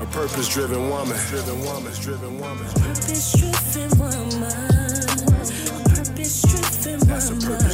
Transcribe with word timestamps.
A 0.00 0.06
purpose 0.06 0.48
driven 0.48 0.88
woman. 0.88 1.16
Driven 1.28 1.60
woman. 1.64 1.92
Driven 2.00 2.38
woman. 2.38 2.64
Purpose 2.66 3.32
driven 3.32 3.98
woman. 3.98 4.50
Purpose 5.96 6.42
driven 6.42 7.08
woman. 7.08 7.68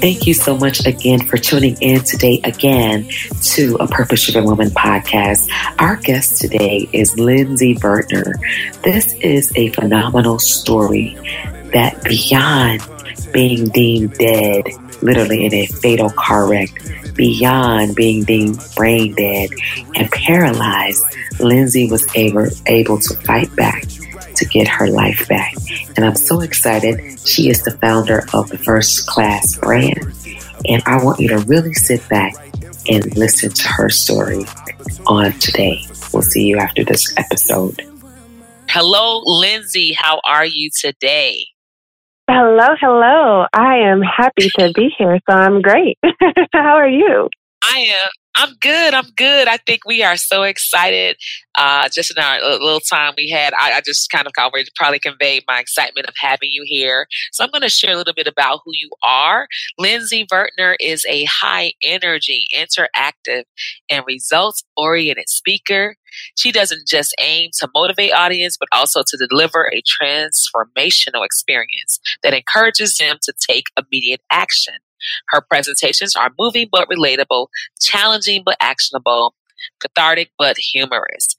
Thank 0.00 0.26
you 0.26 0.34
so 0.34 0.56
much 0.56 0.84
again 0.84 1.24
for 1.24 1.36
tuning 1.36 1.76
in 1.80 2.00
today 2.02 2.40
again 2.44 3.08
to 3.42 3.76
a 3.76 3.86
Purpose 3.86 4.26
Driven 4.26 4.44
Woman 4.44 4.68
podcast. 4.70 5.48
Our 5.78 5.96
guest 5.96 6.40
today 6.40 6.88
is 6.92 7.18
Lindsey 7.18 7.74
Vertner. 7.74 8.34
This 8.82 9.14
is 9.14 9.52
a 9.56 9.70
phenomenal 9.70 10.38
story 10.38 11.16
that 11.72 12.02
beyond 12.04 12.82
being 13.32 13.68
deemed 13.68 14.14
dead, 14.14 14.66
literally 15.02 15.46
in 15.46 15.54
a 15.54 15.66
fatal 15.66 16.10
car 16.10 16.48
wreck, 16.48 16.70
beyond 17.16 17.94
being 17.94 18.24
deemed 18.24 18.58
brain 18.76 19.14
dead 19.14 19.50
and 19.94 20.10
paralyzed, 20.10 21.04
Lindsey 21.40 21.90
was 21.90 22.06
able, 22.14 22.48
able 22.66 22.98
to 22.98 23.14
fight 23.22 23.54
back 23.56 23.84
to 24.36 24.44
get 24.44 24.68
her 24.68 24.88
life 24.88 25.26
back. 25.28 25.54
And 25.96 26.04
I'm 26.04 26.14
so 26.14 26.40
excited. 26.40 27.18
She 27.26 27.48
is 27.48 27.62
the 27.62 27.72
founder 27.78 28.24
of 28.34 28.48
the 28.50 28.58
First 28.58 29.06
Class 29.06 29.56
brand. 29.56 29.98
And 30.68 30.82
I 30.86 31.02
want 31.02 31.20
you 31.20 31.28
to 31.28 31.38
really 31.38 31.74
sit 31.74 32.06
back 32.08 32.34
and 32.88 33.16
listen 33.16 33.50
to 33.50 33.68
her 33.68 33.88
story 33.88 34.44
on 35.06 35.32
today. 35.32 35.82
We'll 36.12 36.22
see 36.22 36.46
you 36.46 36.58
after 36.58 36.84
this 36.84 37.12
episode. 37.16 37.82
Hello, 38.68 39.22
Lindsey. 39.24 39.92
How 39.92 40.20
are 40.24 40.46
you 40.46 40.70
today? 40.78 41.46
Hello, 42.28 42.66
hello. 42.80 43.46
I 43.52 43.88
am 43.88 44.02
happy 44.02 44.50
to 44.58 44.72
be 44.74 44.90
here, 44.98 45.20
so 45.30 45.36
I'm 45.36 45.62
great. 45.62 45.96
How 46.52 46.74
are 46.74 46.88
you? 46.88 47.28
I 47.62 47.78
am. 47.78 48.10
I'm 48.38 48.54
good. 48.60 48.92
I'm 48.92 49.10
good. 49.16 49.48
I 49.48 49.56
think 49.56 49.86
we 49.86 50.02
are 50.02 50.16
so 50.18 50.42
excited. 50.42 51.16
Uh, 51.56 51.88
just 51.88 52.10
in 52.14 52.22
our 52.22 52.38
little 52.42 52.80
time 52.80 53.14
we 53.16 53.30
had, 53.30 53.54
I, 53.54 53.72
I 53.72 53.80
just 53.80 54.10
kind 54.10 54.26
of 54.26 54.32
probably 54.34 54.98
conveyed 54.98 55.44
my 55.48 55.58
excitement 55.58 56.06
of 56.06 56.14
having 56.20 56.50
you 56.52 56.62
here. 56.66 57.06
So 57.32 57.42
I'm 57.42 57.50
going 57.50 57.62
to 57.62 57.70
share 57.70 57.94
a 57.94 57.96
little 57.96 58.12
bit 58.12 58.26
about 58.26 58.60
who 58.64 58.72
you 58.74 58.90
are. 59.02 59.48
Lindsey 59.78 60.26
Vertner 60.30 60.76
is 60.80 61.06
a 61.08 61.24
high 61.24 61.72
energy, 61.82 62.46
interactive, 62.54 63.44
and 63.88 64.04
results 64.06 64.64
oriented 64.76 65.30
speaker. 65.30 65.96
She 66.36 66.52
doesn't 66.52 66.86
just 66.86 67.14
aim 67.18 67.50
to 67.58 67.68
motivate 67.74 68.12
audience, 68.12 68.58
but 68.58 68.68
also 68.72 69.02
to 69.06 69.26
deliver 69.28 69.70
a 69.72 69.82
transformational 69.82 71.24
experience 71.24 72.00
that 72.22 72.34
encourages 72.34 72.98
them 72.98 73.16
to 73.22 73.32
take 73.48 73.64
immediate 73.78 74.20
action. 74.30 74.74
Her 75.28 75.40
presentations 75.40 76.16
are 76.16 76.30
moving 76.38 76.68
but 76.70 76.88
relatable, 76.88 77.48
challenging 77.80 78.42
but 78.44 78.56
actionable, 78.60 79.34
cathartic 79.80 80.30
but 80.38 80.56
humorous. 80.58 81.34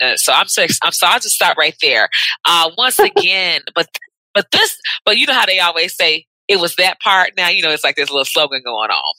Uh, 0.00 0.16
so 0.16 0.32
I'm 0.32 0.48
so 0.48 0.66
I'm 0.82 0.92
so 0.92 1.06
I'll 1.06 1.20
just 1.20 1.34
stop 1.34 1.56
right 1.56 1.76
there. 1.82 2.08
Uh, 2.44 2.70
once 2.76 2.98
again, 3.16 3.62
but 3.74 3.88
but 4.34 4.50
this 4.52 4.76
but 5.04 5.16
you 5.16 5.26
know 5.26 5.34
how 5.34 5.46
they 5.46 5.58
always 5.58 5.96
say 5.96 6.26
it 6.48 6.60
was 6.60 6.76
that 6.76 7.00
part. 7.00 7.32
Now 7.36 7.48
you 7.48 7.62
know 7.62 7.70
it's 7.70 7.84
like 7.84 7.96
this 7.96 8.10
little 8.10 8.24
slogan 8.24 8.62
going 8.64 8.90
on. 8.90 9.14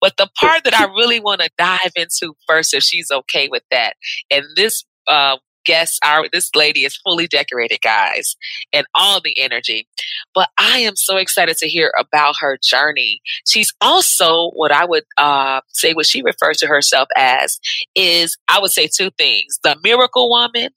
But 0.00 0.16
the 0.16 0.28
part 0.40 0.64
that 0.64 0.74
I 0.74 0.84
really 0.84 1.20
want 1.20 1.40
to 1.40 1.50
dive 1.58 1.92
into 1.96 2.34
first, 2.46 2.74
if 2.74 2.82
she's 2.82 3.10
okay 3.10 3.48
with 3.48 3.62
that, 3.70 3.94
and 4.30 4.44
this 4.56 4.84
uh, 5.06 5.36
guests 5.64 5.98
our 6.04 6.26
this 6.32 6.50
lady 6.54 6.84
is 6.84 6.96
fully 6.96 7.26
decorated 7.26 7.80
guys 7.82 8.36
and 8.72 8.86
all 8.94 9.20
the 9.20 9.38
energy 9.38 9.86
but 10.34 10.48
i 10.58 10.78
am 10.78 10.96
so 10.96 11.16
excited 11.16 11.56
to 11.56 11.68
hear 11.68 11.92
about 11.98 12.34
her 12.40 12.58
journey 12.62 13.20
she's 13.46 13.72
also 13.80 14.50
what 14.50 14.72
i 14.72 14.84
would 14.84 15.04
uh, 15.18 15.60
say 15.68 15.94
what 15.94 16.06
she 16.06 16.22
refers 16.22 16.58
to 16.58 16.66
herself 16.66 17.08
as 17.16 17.58
is 17.94 18.36
i 18.48 18.58
would 18.60 18.70
say 18.70 18.88
two 18.88 19.10
things 19.18 19.58
the 19.62 19.76
miracle 19.82 20.30
woman 20.30 20.68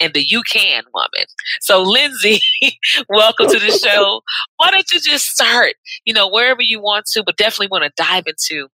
and 0.00 0.14
the 0.14 0.22
you 0.26 0.42
can 0.50 0.84
woman. 0.94 1.26
So 1.60 1.82
Lindsey, 1.82 2.40
welcome 3.08 3.48
to 3.48 3.58
the 3.58 3.70
show. 3.84 4.22
Why 4.56 4.70
don't 4.70 4.90
you 4.92 5.00
just 5.00 5.26
start, 5.26 5.74
you 6.04 6.14
know, 6.14 6.28
wherever 6.28 6.62
you 6.62 6.80
want 6.80 7.06
to, 7.12 7.22
but 7.22 7.36
definitely 7.36 7.68
want 7.70 7.84
to 7.84 8.02
dive 8.02 8.24
into 8.26 8.68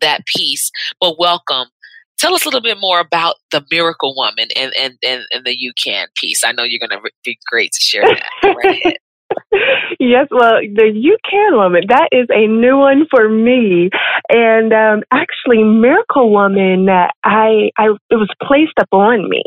that 0.00 0.26
piece. 0.26 0.70
But 1.00 1.18
welcome 1.18 1.66
tell 2.22 2.34
us 2.34 2.44
a 2.44 2.48
little 2.48 2.62
bit 2.62 2.78
more 2.80 3.00
about 3.00 3.36
the 3.50 3.64
miracle 3.70 4.14
woman 4.16 4.46
and 4.56 4.72
and 4.78 4.94
and, 5.02 5.22
and 5.32 5.44
the 5.44 5.54
you 5.58 5.72
can 5.82 6.06
piece 6.14 6.44
i 6.44 6.52
know 6.52 6.62
you're 6.62 6.80
going 6.86 7.02
to 7.02 7.10
be 7.24 7.36
great 7.50 7.72
to 7.72 7.80
share 7.80 8.02
that 8.02 8.96
yes, 10.00 10.28
well, 10.30 10.60
the 10.60 10.90
You 10.94 11.16
Can 11.28 11.56
Woman, 11.56 11.82
that 11.88 12.08
is 12.12 12.26
a 12.30 12.46
new 12.46 12.76
one 12.76 13.06
for 13.10 13.28
me. 13.28 13.90
And 14.28 14.72
um, 14.72 15.02
actually, 15.12 15.62
Miracle 15.64 16.30
Woman, 16.30 16.88
I, 16.88 17.70
I, 17.78 17.86
it 18.10 18.16
was 18.16 18.30
placed 18.42 18.78
upon 18.78 19.28
me. 19.28 19.42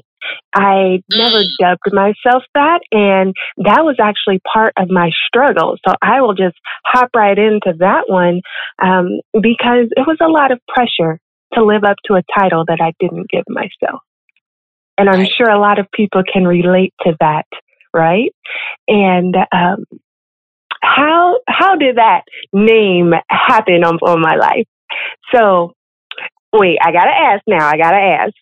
I 0.55 1.03
never 1.11 1.43
mm. 1.43 1.49
dubbed 1.59 1.93
myself 1.93 2.43
that, 2.55 2.79
and 2.91 3.35
that 3.57 3.85
was 3.85 3.97
actually 4.01 4.41
part 4.51 4.73
of 4.77 4.89
my 4.89 5.11
struggle. 5.27 5.77
So 5.87 5.93
I 6.01 6.21
will 6.21 6.33
just 6.33 6.55
hop 6.83 7.11
right 7.15 7.37
into 7.37 7.73
that 7.79 8.05
one 8.07 8.41
um, 8.81 9.19
because 9.33 9.87
it 9.91 10.07
was 10.07 10.17
a 10.21 10.27
lot 10.27 10.51
of 10.51 10.59
pressure 10.67 11.19
to 11.55 11.63
live 11.63 11.83
up 11.83 11.97
to 12.05 12.15
a 12.15 12.23
title 12.37 12.65
that 12.67 12.79
I 12.81 12.93
didn't 12.99 13.29
give 13.29 13.43
myself. 13.47 14.01
And 14.97 15.09
I'm 15.09 15.21
right. 15.21 15.31
sure 15.37 15.49
a 15.49 15.59
lot 15.59 15.79
of 15.79 15.87
people 15.91 16.23
can 16.31 16.45
relate 16.47 16.93
to 17.01 17.15
that, 17.19 17.47
right? 17.93 18.33
And 18.87 19.35
um, 19.51 19.83
how 20.81 21.39
how 21.47 21.75
did 21.75 21.97
that 21.97 22.21
name 22.53 23.13
happen 23.29 23.83
on, 23.83 23.97
on 23.97 24.21
my 24.21 24.35
life? 24.35 24.67
So, 25.33 25.73
wait, 26.53 26.77
I 26.81 26.91
gotta 26.91 27.11
ask 27.11 27.43
now. 27.47 27.67
I 27.67 27.77
gotta 27.77 27.97
ask. 27.97 28.33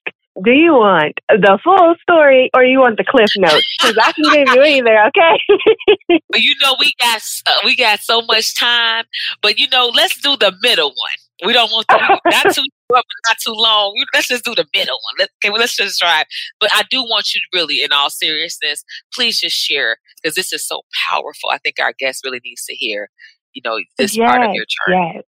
Do 0.44 0.50
you 0.50 0.74
want 0.74 1.14
the 1.30 1.60
full 1.64 1.94
story 2.02 2.50
or 2.56 2.64
you 2.64 2.80
want 2.80 2.98
the 2.98 3.04
cliff 3.04 3.30
notes? 3.38 3.68
Because 3.80 3.98
I 4.02 4.12
can 4.14 4.46
give 4.46 4.56
you 4.56 4.64
either. 4.64 5.06
Okay. 5.08 6.20
but 6.30 6.42
you 6.42 6.56
know 6.62 6.76
we 6.80 6.92
got 7.00 7.22
uh, 7.46 7.54
we 7.64 7.76
got 7.76 8.00
so 8.00 8.24
much 8.24 8.56
time, 8.56 9.06
but 9.42 9.60
you 9.60 9.68
know 9.70 9.92
let's 9.94 10.20
do 10.22 10.36
the 10.38 10.54
middle 10.62 10.90
one. 10.90 11.46
We 11.46 11.54
don't 11.54 11.72
want 11.72 11.88
to, 11.90 12.20
not 12.26 12.56
too 12.56 12.64
but 13.00 13.30
not 13.30 13.38
too 13.40 13.54
long. 13.54 13.96
Let's 14.14 14.28
just 14.28 14.46
do 14.46 14.56
the 14.56 14.66
middle 14.74 14.96
one. 14.96 15.16
Let, 15.20 15.30
okay, 15.44 15.50
well, 15.50 15.60
let's 15.60 15.76
just 15.76 16.00
try. 16.00 16.24
But 16.60 16.70
I 16.74 16.84
do 16.90 17.02
want 17.04 17.34
you 17.34 17.42
to 17.42 17.48
really, 17.58 17.84
in 17.84 17.92
all 17.92 18.10
seriousness, 18.10 18.84
please 19.14 19.40
just 19.40 19.56
share 19.56 19.98
because 20.22 20.36
this 20.36 20.54
is 20.54 20.66
so 20.66 20.82
powerful. 21.08 21.50
I 21.50 21.58
think 21.58 21.76
our 21.80 21.94
guest 22.00 22.22
really 22.24 22.42
needs 22.44 22.66
to 22.66 22.76
hear, 22.76 23.10
you 23.54 23.62
know, 23.66 23.80
this 23.98 24.16
yes, 24.16 24.30
part 24.30 24.44
of 24.44 24.54
your 24.54 24.66
journey. 24.88 25.14
Yes. 25.16 25.24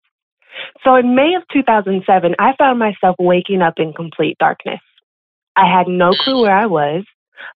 So 0.84 0.94
in 0.96 1.14
May 1.14 1.34
of 1.34 1.42
2007, 1.52 2.34
I 2.38 2.54
found 2.56 2.78
myself 2.78 3.16
waking 3.18 3.62
up 3.62 3.74
in 3.76 3.92
complete 3.92 4.38
darkness. 4.38 4.80
I 5.56 5.70
had 5.70 5.88
no 5.88 6.12
clue 6.12 6.34
mm. 6.34 6.42
where 6.42 6.56
I 6.56 6.66
was. 6.66 7.04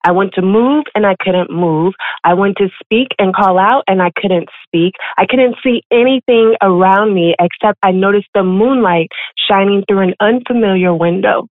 I 0.06 0.12
went 0.12 0.34
to 0.34 0.42
move 0.42 0.84
and 0.94 1.06
I 1.06 1.16
couldn't 1.20 1.50
move. 1.50 1.94
I 2.24 2.34
went 2.34 2.56
to 2.58 2.68
speak 2.82 3.08
and 3.18 3.34
call 3.34 3.58
out 3.58 3.84
and 3.86 4.02
I 4.02 4.10
couldn't 4.16 4.48
speak. 4.66 4.94
I 5.18 5.26
couldn't 5.28 5.56
see 5.62 5.82
anything 5.92 6.54
around 6.62 7.14
me 7.14 7.34
except 7.38 7.78
I 7.82 7.92
noticed 7.92 8.28
the 8.34 8.42
moonlight 8.42 9.08
shining 9.50 9.84
through 9.88 10.08
an 10.08 10.14
unfamiliar 10.20 10.94
window. 10.94 11.48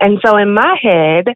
And 0.00 0.18
so 0.24 0.36
in 0.36 0.54
my 0.54 0.76
head, 0.80 1.26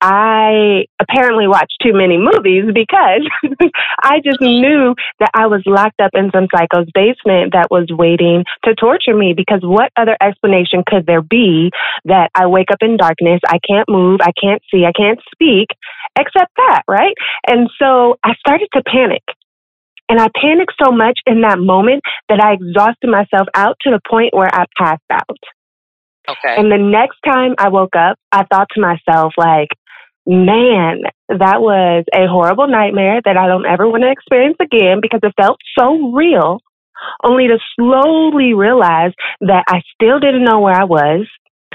I 0.00 0.86
apparently 0.98 1.46
watched 1.46 1.76
too 1.82 1.92
many 1.92 2.16
movies 2.16 2.64
because 2.72 3.28
I 4.02 4.20
just 4.24 4.40
knew 4.40 4.94
that 5.18 5.30
I 5.34 5.46
was 5.46 5.62
locked 5.66 6.00
up 6.00 6.12
in 6.14 6.30
some 6.34 6.48
psycho's 6.54 6.88
basement 6.94 7.52
that 7.52 7.68
was 7.70 7.86
waiting 7.90 8.44
to 8.64 8.74
torture 8.74 9.14
me. 9.14 9.34
Because 9.36 9.60
what 9.62 9.92
other 9.96 10.16
explanation 10.20 10.82
could 10.86 11.06
there 11.06 11.22
be 11.22 11.70
that 12.06 12.30
I 12.34 12.46
wake 12.46 12.70
up 12.70 12.78
in 12.80 12.96
darkness, 12.96 13.40
I 13.46 13.58
can't 13.66 13.88
move, 13.88 14.20
I 14.22 14.32
can't 14.40 14.62
see, 14.72 14.84
I 14.86 14.92
can't 14.92 15.20
speak, 15.32 15.68
except 16.18 16.52
that, 16.56 16.82
right? 16.88 17.14
And 17.46 17.68
so 17.78 18.16
I 18.24 18.34
started 18.34 18.68
to 18.74 18.82
panic. 18.82 19.22
And 20.08 20.18
I 20.18 20.26
panicked 20.34 20.74
so 20.82 20.90
much 20.90 21.20
in 21.24 21.42
that 21.42 21.60
moment 21.60 22.02
that 22.28 22.40
I 22.40 22.54
exhausted 22.54 23.08
myself 23.08 23.46
out 23.54 23.76
to 23.82 23.90
the 23.90 24.00
point 24.10 24.34
where 24.34 24.52
I 24.52 24.64
passed 24.76 25.02
out. 25.12 25.38
Okay. 26.28 26.56
And 26.56 26.70
the 26.70 26.78
next 26.78 27.18
time 27.24 27.54
I 27.58 27.68
woke 27.68 27.96
up, 27.96 28.18
I 28.32 28.44
thought 28.44 28.68
to 28.74 28.80
myself, 28.80 29.34
like, 29.36 29.68
man, 30.30 31.02
that 31.28 31.60
was 31.60 32.04
a 32.14 32.26
horrible 32.30 32.68
nightmare 32.68 33.20
that 33.24 33.36
I 33.36 33.48
don't 33.48 33.66
ever 33.66 33.88
want 33.88 34.04
to 34.04 34.10
experience 34.10 34.56
again 34.60 35.00
because 35.02 35.20
it 35.22 35.34
felt 35.36 35.58
so 35.76 36.12
real, 36.12 36.60
only 37.24 37.48
to 37.48 37.58
slowly 37.74 38.54
realize 38.54 39.12
that 39.40 39.64
I 39.66 39.82
still 39.94 40.20
didn't 40.20 40.44
know 40.44 40.60
where 40.60 40.74
I 40.74 40.84
was. 40.84 41.26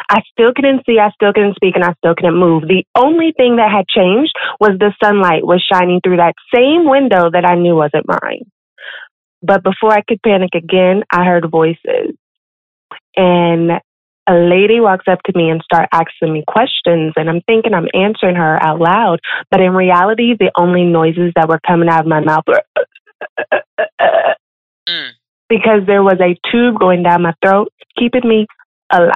I 0.10 0.22
still 0.31 0.52
couldn't 0.56 0.84
see, 0.86 1.00
I 1.00 1.12
still 1.12 1.34
couldn't 1.34 1.56
speak, 1.56 1.75
and 1.75 1.84
I 1.84 1.94
still 2.00 2.16
couldn't 2.16 2.40
move. 2.40 2.63
The 2.63 2.84
only 2.96 3.34
thing 3.36 3.57
that 3.57 3.72
had 3.72 3.88
changed 3.88 4.34
was 4.60 4.78
the 4.80 4.94
sunlight 5.04 5.46
was 5.46 5.63
shining 5.72 6.00
through 6.02 6.18
that 6.18 6.36
same 6.54 6.88
window 6.90 7.30
that 7.31 7.46
I 7.46 7.56
knew 7.56 7.75
wasn't 7.75 8.07
mine. 8.07 8.44
But 9.42 9.63
before 9.63 9.92
I 9.92 10.02
could 10.02 10.22
panic 10.22 10.52
again, 10.56 11.04
I 11.12 11.24
heard 11.24 11.50
voices. 11.50 12.16
And 13.16 13.72
a 14.27 14.33
lady 14.33 14.80
walks 14.80 15.06
up 15.07 15.19
to 15.24 15.38
me 15.38 15.50
and 15.50 15.62
start 15.62 15.88
asking 15.92 16.33
me 16.33 16.44
questions 16.48 17.13
and 17.16 17.30
I'm 17.30 17.42
thinking 17.42 17.74
I'm 17.74 17.88
answering 17.94 18.36
her 18.36 18.62
out 18.62 18.80
loud, 18.80 19.19
but 19.51 19.62
in 19.62 19.74
reality 19.74 20.36
the 20.38 20.51
only 20.57 20.83
noises 20.83 21.31
that 21.36 21.48
were 21.48 21.60
coming 21.66 21.89
out 21.89 22.01
of 22.01 22.07
my 22.07 22.22
mouth 22.22 22.44
were 22.48 22.62
mm. 24.89 25.10
because 25.50 25.81
there 25.86 26.04
was 26.04 26.19
a 26.22 26.36
tube 26.51 26.80
going 26.80 27.04
down 27.04 27.24
my 27.24 27.33
throat 27.44 27.72
keeping 27.98 28.27
me 28.27 28.48
alive. 28.92 29.13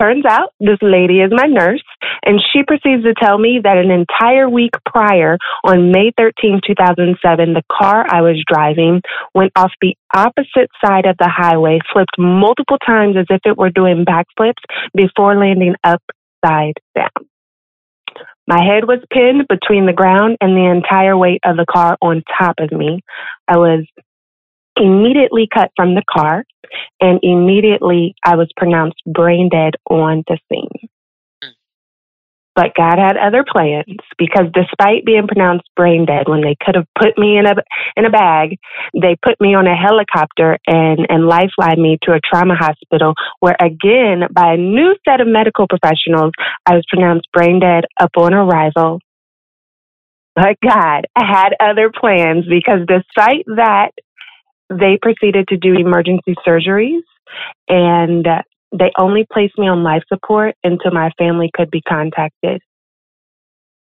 Turns 0.00 0.26
out 0.26 0.52
this 0.60 0.76
lady 0.82 1.20
is 1.20 1.30
my 1.32 1.46
nurse, 1.46 1.82
and 2.24 2.38
she 2.52 2.62
proceeds 2.62 3.04
to 3.04 3.14
tell 3.14 3.38
me 3.38 3.60
that 3.64 3.78
an 3.78 3.90
entire 3.90 4.48
week 4.48 4.72
prior, 4.84 5.38
on 5.64 5.90
May 5.90 6.12
13, 6.18 6.60
2007, 6.66 7.54
the 7.54 7.62
car 7.72 8.04
I 8.06 8.20
was 8.20 8.44
driving 8.46 9.00
went 9.34 9.52
off 9.56 9.72
the 9.80 9.96
opposite 10.14 10.70
side 10.84 11.06
of 11.06 11.16
the 11.18 11.30
highway, 11.34 11.78
flipped 11.92 12.18
multiple 12.18 12.76
times 12.86 13.16
as 13.16 13.26
if 13.30 13.40
it 13.46 13.56
were 13.56 13.70
doing 13.70 14.04
backflips 14.04 14.62
before 14.94 15.34
landing 15.34 15.74
upside 15.82 16.74
down. 16.94 17.08
My 18.46 18.62
head 18.62 18.84
was 18.86 19.00
pinned 19.10 19.48
between 19.48 19.86
the 19.86 19.92
ground 19.92 20.36
and 20.40 20.56
the 20.56 20.70
entire 20.70 21.16
weight 21.16 21.40
of 21.44 21.56
the 21.56 21.66
car 21.68 21.96
on 22.00 22.22
top 22.38 22.56
of 22.58 22.70
me. 22.70 23.00
I 23.48 23.56
was 23.56 23.84
immediately 24.76 25.48
cut 25.52 25.70
from 25.76 25.94
the 25.94 26.04
car 26.10 26.44
and 27.00 27.20
immediately 27.22 28.14
I 28.24 28.36
was 28.36 28.48
pronounced 28.56 29.02
brain 29.06 29.48
dead 29.50 29.74
on 29.88 30.24
the 30.28 30.38
scene. 30.50 30.88
But 32.56 32.72
God 32.74 32.98
had 32.98 33.18
other 33.18 33.44
plans 33.46 33.84
because 34.16 34.46
despite 34.54 35.04
being 35.04 35.26
pronounced 35.28 35.68
brain 35.76 36.06
dead 36.06 36.26
when 36.26 36.40
they 36.40 36.56
could 36.58 36.74
have 36.74 36.86
put 36.98 37.18
me 37.18 37.36
in 37.36 37.44
a 37.44 37.52
in 37.96 38.06
a 38.06 38.10
bag, 38.10 38.56
they 38.98 39.14
put 39.22 39.38
me 39.42 39.54
on 39.54 39.66
a 39.66 39.76
helicopter 39.76 40.58
and 40.66 41.06
and 41.10 41.26
lifeline 41.26 41.82
me 41.82 41.98
to 42.04 42.12
a 42.12 42.20
trauma 42.24 42.54
hospital 42.56 43.12
where 43.40 43.56
again 43.60 44.22
by 44.32 44.54
a 44.54 44.56
new 44.56 44.96
set 45.06 45.20
of 45.20 45.28
medical 45.28 45.66
professionals 45.68 46.32
I 46.64 46.76
was 46.76 46.84
pronounced 46.88 47.28
brain 47.30 47.60
dead 47.60 47.84
upon 48.00 48.32
arrival. 48.32 49.00
But 50.34 50.56
God 50.64 51.06
had 51.14 51.50
other 51.60 51.90
plans 51.90 52.46
because 52.48 52.80
despite 52.88 53.44
that 53.56 53.90
they 54.70 54.98
proceeded 55.00 55.48
to 55.48 55.56
do 55.56 55.74
emergency 55.74 56.34
surgeries 56.46 57.02
and 57.68 58.26
they 58.72 58.90
only 58.98 59.26
placed 59.32 59.58
me 59.58 59.68
on 59.68 59.82
life 59.82 60.02
support 60.08 60.54
until 60.64 60.90
my 60.92 61.10
family 61.18 61.50
could 61.54 61.70
be 61.70 61.82
contacted. 61.82 62.60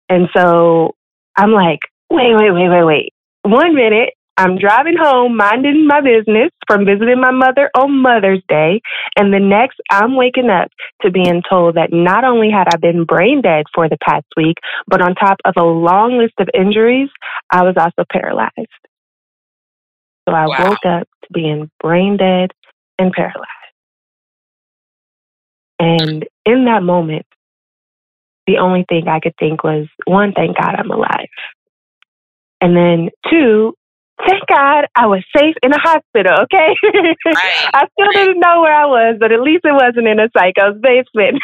And 0.09 0.27
so 0.35 0.95
I'm 1.37 1.51
like, 1.51 1.79
wait, 2.09 2.33
wait, 2.35 2.51
wait, 2.51 2.69
wait, 2.69 2.83
wait. 2.83 3.13
One 3.43 3.75
minute, 3.75 4.13
I'm 4.37 4.57
driving 4.57 4.95
home, 4.99 5.37
minding 5.37 5.85
my 5.87 6.01
business 6.01 6.51
from 6.67 6.85
visiting 6.85 7.19
my 7.19 7.31
mother 7.31 7.69
on 7.77 8.01
Mother's 8.01 8.41
Day. 8.47 8.81
And 9.17 9.33
the 9.33 9.39
next, 9.39 9.79
I'm 9.91 10.15
waking 10.15 10.49
up 10.49 10.69
to 11.01 11.11
being 11.11 11.43
told 11.47 11.75
that 11.75 11.89
not 11.91 12.23
only 12.23 12.49
had 12.49 12.67
I 12.73 12.77
been 12.77 13.05
brain 13.05 13.41
dead 13.41 13.65
for 13.73 13.87
the 13.87 13.97
past 14.03 14.25
week, 14.35 14.57
but 14.87 15.01
on 15.01 15.15
top 15.15 15.37
of 15.45 15.53
a 15.57 15.63
long 15.63 16.17
list 16.17 16.33
of 16.39 16.49
injuries, 16.53 17.09
I 17.51 17.63
was 17.63 17.75
also 17.77 18.05
paralyzed. 18.11 18.51
So 20.31 20.35
I 20.37 20.47
Wow. 20.47 20.69
woke 20.69 20.85
up 20.85 21.07
to 21.23 21.33
being 21.33 21.69
brain 21.81 22.15
dead 22.15 22.51
and 22.97 23.11
paralyzed. 23.11 23.47
And 25.77 26.25
in 26.45 26.65
that 26.65 26.83
moment, 26.83 27.25
the 28.47 28.59
only 28.59 28.85
thing 28.87 29.07
I 29.07 29.19
could 29.19 29.35
think 29.37 29.63
was 29.63 29.87
one, 30.05 30.31
thank 30.33 30.57
God 30.57 30.75
I'm 30.75 30.89
alive. 30.89 31.27
And 32.61 32.77
then 32.77 33.09
two, 33.29 33.73
thank 34.25 34.45
God 34.47 34.85
I 34.95 35.07
was 35.07 35.23
safe 35.35 35.55
in 35.63 35.73
a 35.73 35.79
hospital, 35.79 36.33
okay? 36.43 36.75
Right, 37.25 37.69
I 37.73 37.87
still 37.91 38.13
didn't 38.13 38.39
know 38.39 38.61
where 38.61 38.73
I 38.75 38.85
was, 38.85 39.17
but 39.19 39.31
at 39.31 39.41
least 39.41 39.65
it 39.65 39.73
wasn't 39.73 40.07
in 40.07 40.19
a 40.19 40.29
psycho's 40.37 40.79
basement. 40.81 41.41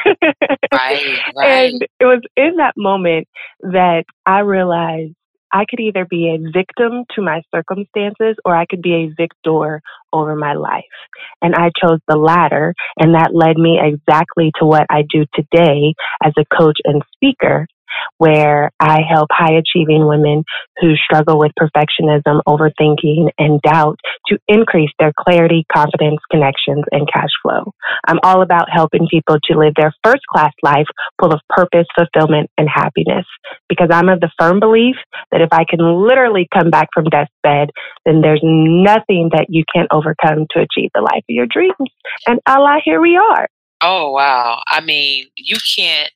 Right, 0.72 1.20
right. 1.36 1.74
And 1.74 1.82
it 2.00 2.06
was 2.06 2.22
in 2.38 2.58
that 2.58 2.76
moment 2.78 3.28
that 3.62 4.06
I 4.26 4.40
realized 4.40 5.16
I 5.52 5.66
could 5.70 5.80
either 5.80 6.06
be 6.10 6.30
a 6.30 6.52
victim 6.52 7.06
to 7.16 7.22
my 7.22 7.42
circumstances 7.54 8.36
or 8.46 8.56
I 8.56 8.66
could 8.66 8.82
be 8.82 8.94
a 8.94 9.14
victor 9.16 9.82
over 10.14 10.36
my 10.36 10.54
life. 10.54 10.84
And 11.42 11.56
I 11.56 11.70
chose 11.82 12.00
the 12.08 12.18
latter, 12.18 12.74
and 12.98 13.16
that 13.16 13.34
led 13.34 13.58
me 13.58 13.80
exactly 13.82 14.52
to 14.60 14.66
what 14.66 14.86
I 14.90 15.04
do 15.04 15.26
today 15.34 15.94
as 16.24 16.34
a 16.38 16.46
coach 16.56 16.80
and 16.84 17.02
speaker, 17.14 17.68
where 18.18 18.72
I 18.80 19.02
help 19.08 19.30
high 19.32 19.54
achieving 19.54 20.08
women 20.08 20.44
who 20.80 20.96
struggle 20.96 21.40
with 21.40 21.52
perfectionism, 21.60 22.42
overthinking, 22.48 23.30
and 23.38 23.62
doubt 23.62 24.00
to 24.28 24.38
increase 24.48 24.92
their 25.00 25.14
clarity, 25.18 25.66
confidence, 25.74 26.20
connections, 26.32 26.84
and 26.92 27.08
cash 27.12 27.30
flow. 27.42 27.74
I'm 28.08 28.20
all 28.24 28.42
about 28.42 28.68
helping 28.72 29.08
people 29.10 29.38
to 29.46 29.58
live 29.58 29.74
their 29.76 29.94
first 30.04 30.24
class 30.32 30.54
life 30.64 30.88
full 31.22 31.34
of 31.34 31.42
purpose, 31.50 31.88
fulfillment, 31.96 32.50
and 32.58 32.68
happiness. 32.70 33.26
Because 33.70 33.90
I'm 33.92 34.10
of 34.10 34.20
the 34.20 34.32
firm 34.40 34.60
belief 34.60 34.96
that 35.32 35.42
if 35.42 35.50
I 35.52 35.66
can 35.70 35.80
literally 36.08 36.48
come 36.54 36.70
back 36.70 36.90
from 36.94 37.06
death's 37.06 37.32
bed, 37.44 37.70
then 38.06 38.22
there's 38.22 38.42
nothing 38.44 39.30
that 39.34 39.48
you 39.50 39.64
can't 39.74 39.88
overcome 39.92 40.46
to 40.52 40.60
achieve 40.60 40.92
the 40.94 41.02
life 41.02 41.24
of 41.24 41.30
your 41.30 41.48
dreams. 41.48 41.76
And 42.26 42.40
Allah, 42.48 42.80
here 42.84 43.02
we 43.02 43.18
are. 43.18 43.48
Oh 43.82 44.12
wow. 44.12 44.62
I 44.68 44.82
mean, 44.82 45.28
you 45.36 45.58
can't 45.76 46.12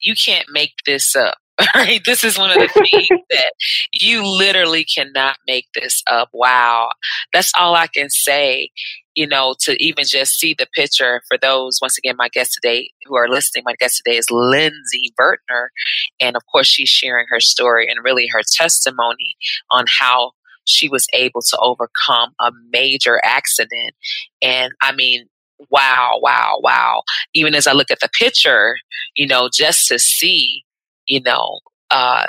you 0.00 0.14
can't 0.14 0.46
make 0.50 0.74
this 0.86 1.14
up. 1.14 1.36
Right? 1.74 2.00
This 2.06 2.24
is 2.24 2.38
one 2.38 2.50
of 2.50 2.56
the 2.56 2.68
things 2.68 3.08
that 3.30 3.52
you 3.92 4.26
literally 4.26 4.82
cannot 4.82 5.36
make 5.46 5.66
this 5.74 6.02
up. 6.06 6.30
Wow. 6.32 6.88
That's 7.34 7.52
all 7.58 7.74
I 7.74 7.86
can 7.86 8.08
say, 8.08 8.70
you 9.14 9.26
know, 9.26 9.54
to 9.60 9.76
even 9.82 10.04
just 10.06 10.38
see 10.38 10.54
the 10.58 10.66
picture 10.74 11.20
for 11.28 11.36
those 11.36 11.78
once 11.82 11.98
again 11.98 12.14
my 12.16 12.30
guest 12.30 12.54
today 12.54 12.90
who 13.04 13.14
are 13.14 13.28
listening. 13.28 13.64
My 13.66 13.74
guest 13.78 14.00
today 14.02 14.16
is 14.16 14.30
Lindsey 14.30 15.12
Vertner. 15.18 15.70
And 16.18 16.34
of 16.34 16.42
course 16.50 16.66
she's 16.66 16.88
sharing 16.88 17.26
her 17.28 17.40
story 17.40 17.88
and 17.90 18.02
really 18.02 18.26
her 18.28 18.40
testimony 18.56 19.36
on 19.70 19.84
how 19.86 20.32
she 20.64 20.88
was 20.88 21.06
able 21.12 21.42
to 21.42 21.58
overcome 21.58 22.32
a 22.40 22.52
major 22.72 23.20
accident. 23.22 23.94
And 24.40 24.72
I 24.80 24.92
mean, 24.92 25.26
wow, 25.70 26.18
wow, 26.22 26.58
wow. 26.62 27.02
Even 27.34 27.54
as 27.54 27.66
I 27.66 27.72
look 27.72 27.90
at 27.90 28.00
the 28.00 28.08
picture, 28.18 28.76
you 29.14 29.26
know, 29.26 29.48
just 29.52 29.88
to 29.88 29.98
see, 29.98 30.64
you 31.06 31.20
know, 31.20 31.60
uh, 31.90 32.26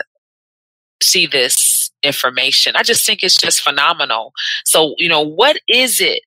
see 1.02 1.26
this 1.26 1.92
information, 2.04 2.76
I 2.76 2.84
just 2.84 3.06
think 3.06 3.24
it's 3.24 3.36
just 3.38 3.62
phenomenal. 3.62 4.34
So, 4.66 4.96
you 4.98 5.10
know, 5.10 5.22
what 5.22 5.58
is 5.68 6.00
it? 6.02 6.22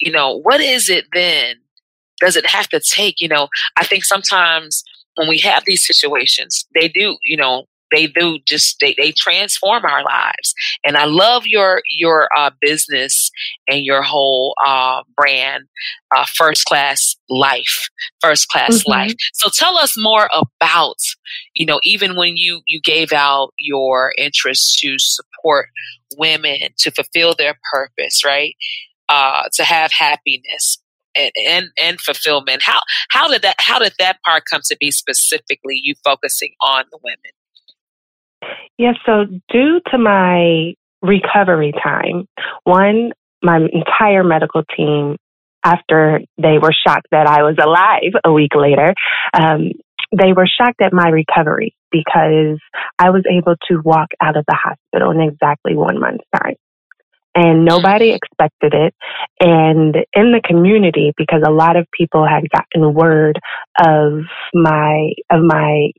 You 0.00 0.12
know, 0.12 0.40
what 0.40 0.60
is 0.60 0.88
it 0.88 1.06
then? 1.12 1.56
Does 2.20 2.36
it 2.36 2.46
have 2.46 2.68
to 2.68 2.80
take? 2.80 3.20
You 3.20 3.28
know, 3.28 3.48
I 3.76 3.84
think 3.84 4.04
sometimes 4.04 4.84
when 5.16 5.28
we 5.28 5.38
have 5.38 5.62
these 5.66 5.86
situations, 5.86 6.66
they 6.74 6.88
do, 6.88 7.16
you 7.22 7.36
know, 7.36 7.66
they 7.94 8.06
do 8.08 8.38
just 8.46 8.78
they, 8.80 8.94
they 8.98 9.12
transform 9.12 9.84
our 9.84 10.04
lives. 10.04 10.54
And 10.84 10.96
i 10.96 11.04
love 11.06 11.46
your 11.46 11.82
your 11.90 12.28
uh, 12.36 12.50
business 12.60 13.30
and 13.68 13.84
your 13.84 14.02
whole 14.02 14.54
uh, 14.64 15.02
brand 15.16 15.64
uh, 16.16 16.26
first 16.34 16.64
class 16.66 17.16
life 17.30 17.88
first 18.20 18.48
class 18.48 18.82
Mhm. 18.84 18.88
life. 18.88 19.14
So 19.34 19.48
tell 19.50 19.78
us 19.78 19.94
more 19.98 20.28
about 20.34 20.96
you 21.54 21.66
know 21.66 21.80
even 21.82 22.16
when 22.16 22.36
you 22.36 22.60
you 22.66 22.80
gave 22.84 23.12
out 23.12 23.50
your 23.58 24.12
interest 24.18 24.78
to 24.80 24.96
support 24.98 25.68
women 26.18 26.58
to 26.78 26.90
fulfill 26.90 27.34
their 27.36 27.56
purpose 27.72 28.24
right? 28.24 28.54
Uh 29.08 29.44
to 29.54 29.64
have 29.64 29.92
happiness 29.92 30.78
and, 31.16 31.32
and 31.48 31.66
and 31.78 32.00
fulfillment. 32.00 32.62
How 32.62 32.80
how 33.10 33.28
did 33.28 33.42
that 33.42 33.56
how 33.58 33.78
did 33.78 33.94
that 33.98 34.18
part 34.24 34.44
come 34.50 34.62
to 34.66 34.76
be 34.80 34.90
specifically 34.90 35.78
you 35.82 35.94
focusing 36.04 36.52
on 36.60 36.84
the 36.90 36.98
women 37.02 37.32
Yes, 38.78 38.96
so 39.06 39.24
due 39.52 39.80
to 39.90 39.98
my 39.98 40.74
recovery 41.02 41.72
time, 41.82 42.26
one, 42.64 43.12
my 43.42 43.58
entire 43.72 44.24
medical 44.24 44.62
team, 44.76 45.16
after 45.64 46.20
they 46.36 46.58
were 46.60 46.74
shocked 46.86 47.06
that 47.10 47.26
I 47.26 47.42
was 47.42 47.56
alive 47.62 48.12
a 48.24 48.32
week 48.32 48.54
later, 48.54 48.94
um, 49.32 49.70
they 50.16 50.32
were 50.32 50.46
shocked 50.46 50.80
at 50.82 50.92
my 50.92 51.08
recovery 51.08 51.74
because 51.90 52.58
I 52.98 53.10
was 53.10 53.24
able 53.30 53.54
to 53.68 53.80
walk 53.84 54.08
out 54.20 54.36
of 54.36 54.44
the 54.46 54.56
hospital 54.56 55.10
in 55.10 55.20
exactly 55.20 55.74
one 55.74 55.98
month's 56.00 56.24
time. 56.36 56.54
And 57.36 57.64
nobody 57.64 58.12
expected 58.12 58.74
it. 58.74 58.94
And 59.40 59.96
in 60.12 60.30
the 60.30 60.40
community, 60.44 61.12
because 61.16 61.42
a 61.44 61.50
lot 61.50 61.76
of 61.76 61.86
people 61.96 62.24
had 62.24 62.44
gotten 62.48 62.94
word 62.94 63.40
of 63.78 64.20
my, 64.54 65.10
of 65.30 65.42
my 65.42 65.90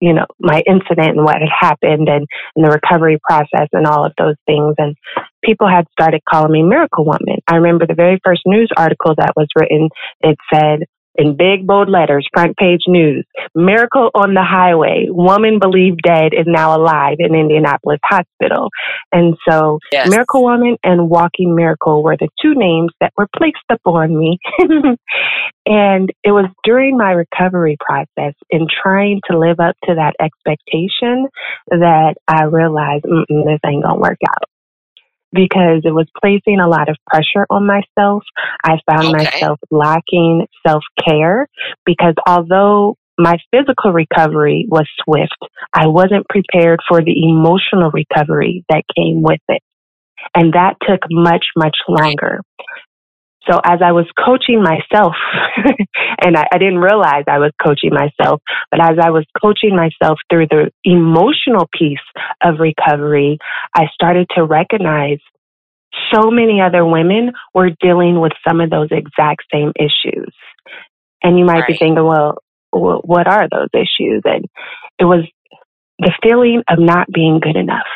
you 0.00 0.14
know, 0.14 0.26
my 0.38 0.62
incident 0.66 1.16
and 1.16 1.24
what 1.24 1.36
had 1.36 1.48
happened 1.60 2.08
and, 2.08 2.26
and 2.56 2.64
the 2.64 2.70
recovery 2.70 3.18
process 3.22 3.68
and 3.72 3.86
all 3.86 4.04
of 4.04 4.12
those 4.18 4.36
things. 4.46 4.74
And 4.78 4.96
people 5.44 5.68
had 5.68 5.86
started 5.92 6.22
calling 6.28 6.52
me 6.52 6.62
Miracle 6.62 7.04
Woman. 7.04 7.38
I 7.46 7.56
remember 7.56 7.86
the 7.86 7.94
very 7.94 8.18
first 8.24 8.42
news 8.46 8.70
article 8.76 9.14
that 9.16 9.34
was 9.36 9.48
written, 9.54 9.88
it 10.20 10.38
said 10.52 10.84
in 11.16 11.36
big 11.36 11.66
bold 11.66 11.88
letters, 11.88 12.26
front 12.32 12.56
page 12.56 12.82
news, 12.86 13.24
Miracle 13.54 14.10
on 14.14 14.34
the 14.34 14.44
Highway, 14.44 15.06
woman 15.08 15.58
believed 15.58 16.00
dead 16.04 16.32
is 16.32 16.46
now 16.46 16.76
alive 16.76 17.16
in 17.18 17.34
Indianapolis 17.34 18.00
Hospital. 18.04 18.68
And 19.12 19.36
so 19.48 19.78
yes 19.92 20.08
Miracle 20.08 20.44
Woman 20.44 20.76
and 20.84 21.10
Walking 21.10 21.54
Miracle 21.54 22.02
were 22.02 22.16
the 22.16 22.28
two 22.40 22.54
names 22.54 22.90
that 23.00 23.12
were 23.16 23.28
placed 23.36 23.56
upon 23.70 24.16
me. 24.16 24.38
and 25.66 26.10
it 26.22 26.30
was 26.30 26.50
during 26.64 26.96
my 26.96 27.12
recovery 27.12 27.76
process 27.80 28.34
in 28.50 28.66
trying 28.82 29.20
to 29.30 29.38
live 29.38 29.60
up 29.60 29.76
to 29.84 29.94
that 29.94 30.14
expectation 30.20 31.28
that 31.68 32.14
I 32.28 32.44
realized 32.44 33.04
this 33.04 33.60
ain't 33.66 33.84
going 33.84 33.94
to 33.94 34.00
work 34.00 34.18
out. 34.28 34.49
Because 35.32 35.82
it 35.84 35.94
was 35.94 36.08
placing 36.20 36.60
a 36.60 36.68
lot 36.68 36.88
of 36.88 36.96
pressure 37.06 37.46
on 37.50 37.66
myself. 37.66 38.24
I 38.64 38.78
found 38.90 39.14
Okay. 39.14 39.30
myself 39.30 39.58
lacking 39.70 40.46
self 40.66 40.82
care 41.04 41.46
because 41.84 42.14
although 42.26 42.96
my 43.18 43.36
physical 43.50 43.92
recovery 43.92 44.66
was 44.68 44.88
swift, 45.04 45.36
I 45.74 45.88
wasn't 45.88 46.26
prepared 46.28 46.80
for 46.88 47.02
the 47.02 47.14
emotional 47.28 47.90
recovery 47.90 48.64
that 48.70 48.84
came 48.96 49.22
with 49.22 49.40
it. 49.48 49.62
And 50.34 50.54
that 50.54 50.76
took 50.82 51.00
much, 51.10 51.46
much 51.56 51.76
longer. 51.88 52.40
So 53.50 53.58
as 53.64 53.80
I 53.84 53.92
was 53.92 54.06
coaching 54.16 54.62
myself, 54.62 55.14
and 56.22 56.36
I, 56.36 56.46
I 56.52 56.58
didn't 56.58 56.78
realize 56.78 57.24
I 57.26 57.38
was 57.38 57.52
coaching 57.64 57.90
myself, 57.92 58.40
but 58.70 58.80
as 58.80 58.98
I 59.02 59.10
was 59.10 59.24
coaching 59.40 59.74
myself 59.74 60.18
through 60.30 60.46
the 60.48 60.70
emotional 60.84 61.68
piece 61.76 61.98
of 62.44 62.60
recovery, 62.60 63.38
I 63.74 63.86
started 63.92 64.28
to 64.36 64.44
recognize 64.44 65.18
so 66.12 66.30
many 66.30 66.60
other 66.60 66.84
women 66.84 67.32
were 67.52 67.70
dealing 67.80 68.20
with 68.20 68.32
some 68.46 68.60
of 68.60 68.70
those 68.70 68.88
exact 68.92 69.44
same 69.52 69.72
issues. 69.76 70.32
And 71.22 71.38
you 71.38 71.44
might 71.44 71.66
be 71.66 71.76
thinking, 71.76 72.04
well, 72.04 72.38
what 72.70 73.26
are 73.26 73.48
those 73.50 73.68
issues? 73.74 74.22
And 74.24 74.46
it 74.98 75.04
was 75.04 75.26
the 75.98 76.12
feeling 76.22 76.62
of 76.68 76.78
not 76.78 77.08
being 77.12 77.40
good 77.40 77.56
enough. 77.56 77.86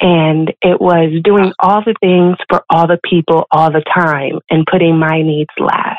And 0.00 0.52
it 0.62 0.80
was 0.80 1.20
doing 1.22 1.52
all 1.60 1.82
the 1.84 1.94
things 2.00 2.36
for 2.48 2.64
all 2.70 2.86
the 2.86 2.98
people 3.08 3.46
all 3.50 3.70
the 3.70 3.84
time 3.94 4.40
and 4.50 4.66
putting 4.70 4.98
my 4.98 5.22
needs 5.22 5.50
last. 5.58 5.98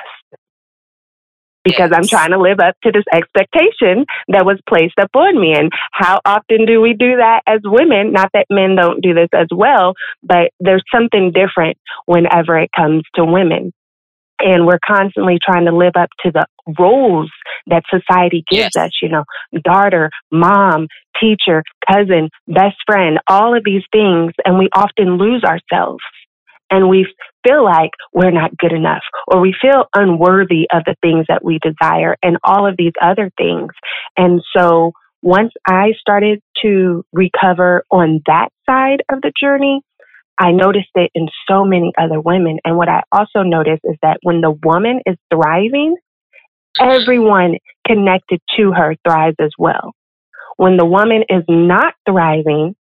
Because 1.64 1.92
I'm 1.94 2.06
trying 2.06 2.32
to 2.32 2.40
live 2.40 2.60
up 2.60 2.76
to 2.84 2.92
this 2.92 3.06
expectation 3.14 4.06
that 4.28 4.46
was 4.46 4.60
placed 4.68 4.96
upon 5.00 5.40
me. 5.40 5.54
And 5.54 5.72
how 5.94 6.20
often 6.26 6.66
do 6.66 6.82
we 6.82 6.94
do 6.94 7.16
that 7.18 7.42
as 7.48 7.62
women? 7.64 8.12
Not 8.12 8.32
that 8.34 8.48
men 8.50 8.76
don't 8.76 9.02
do 9.02 9.14
this 9.14 9.30
as 9.34 9.48
well, 9.50 9.94
but 10.22 10.52
there's 10.60 10.84
something 10.94 11.32
different 11.32 11.78
whenever 12.06 12.58
it 12.58 12.70
comes 12.76 13.04
to 13.16 13.24
women. 13.24 13.72
And 14.44 14.66
we're 14.66 14.80
constantly 14.86 15.38
trying 15.44 15.66
to 15.66 15.76
live 15.76 15.94
up 15.96 16.10
to 16.26 16.32
the 16.32 16.46
roles 16.78 17.32
that 17.68 17.84
society 17.90 18.44
gives 18.50 18.76
Yes. 18.76 18.86
us, 18.86 18.92
you 19.02 19.10
know, 19.10 19.24
daughter, 19.64 20.10
mom, 20.32 20.88
teacher, 21.20 21.64
cousin, 21.90 22.30
best 22.48 22.76
friend, 22.86 23.20
all 23.28 23.56
of 23.56 23.64
these 23.64 23.84
things. 23.92 24.34
And 24.46 24.60
we 24.60 24.68
often 24.76 25.18
lose 25.18 25.44
ourselves 25.44 26.04
and 26.70 26.90
we 26.90 27.08
feel 27.48 27.64
like 27.64 27.92
we're 28.14 28.32
not 28.32 28.58
good 28.58 28.74
enough 28.74 29.04
or 29.28 29.40
we 29.40 29.56
feel 29.62 29.86
unworthy 29.96 30.66
of 30.74 30.84
the 30.86 30.96
things 31.02 31.26
that 31.30 31.44
we 31.44 31.60
desire 31.62 32.16
and 32.22 32.38
all 32.44 32.68
of 32.68 32.76
these 32.78 32.94
other 33.02 33.32
things. 33.38 33.70
And 34.18 34.42
so 34.56 34.92
once 35.22 35.54
I 35.68 35.94
started 36.00 36.42
to 36.64 37.06
recover 37.14 37.84
on 37.90 38.22
that 38.28 38.50
side 38.66 39.04
of 39.12 39.22
the 39.22 39.32
journey, 39.42 39.82
I 40.40 40.52
noticed 40.52 40.90
it 40.96 41.12
in 41.14 41.28
so 41.50 41.64
many 41.64 41.92
other 41.98 42.20
women. 42.20 42.60
And 42.66 42.78
what 42.78 42.90
I 42.90 43.02
also 43.12 43.44
noticed 43.44 43.82
is 43.84 43.98
that 44.02 44.18
when 44.24 44.42
the 44.42 44.52
woman 44.64 45.02
is 45.06 45.16
thriving, 45.34 45.96
everyone 46.80 47.58
connected 47.88 48.42
to 48.58 48.72
her 48.72 48.96
thrives 49.08 49.38
as 49.40 49.52
well. 49.58 49.94
When 50.58 50.78
the 50.78 50.86
woman 50.86 51.24
is 51.30 51.44
not 51.48 51.94
thriving, 52.08 52.76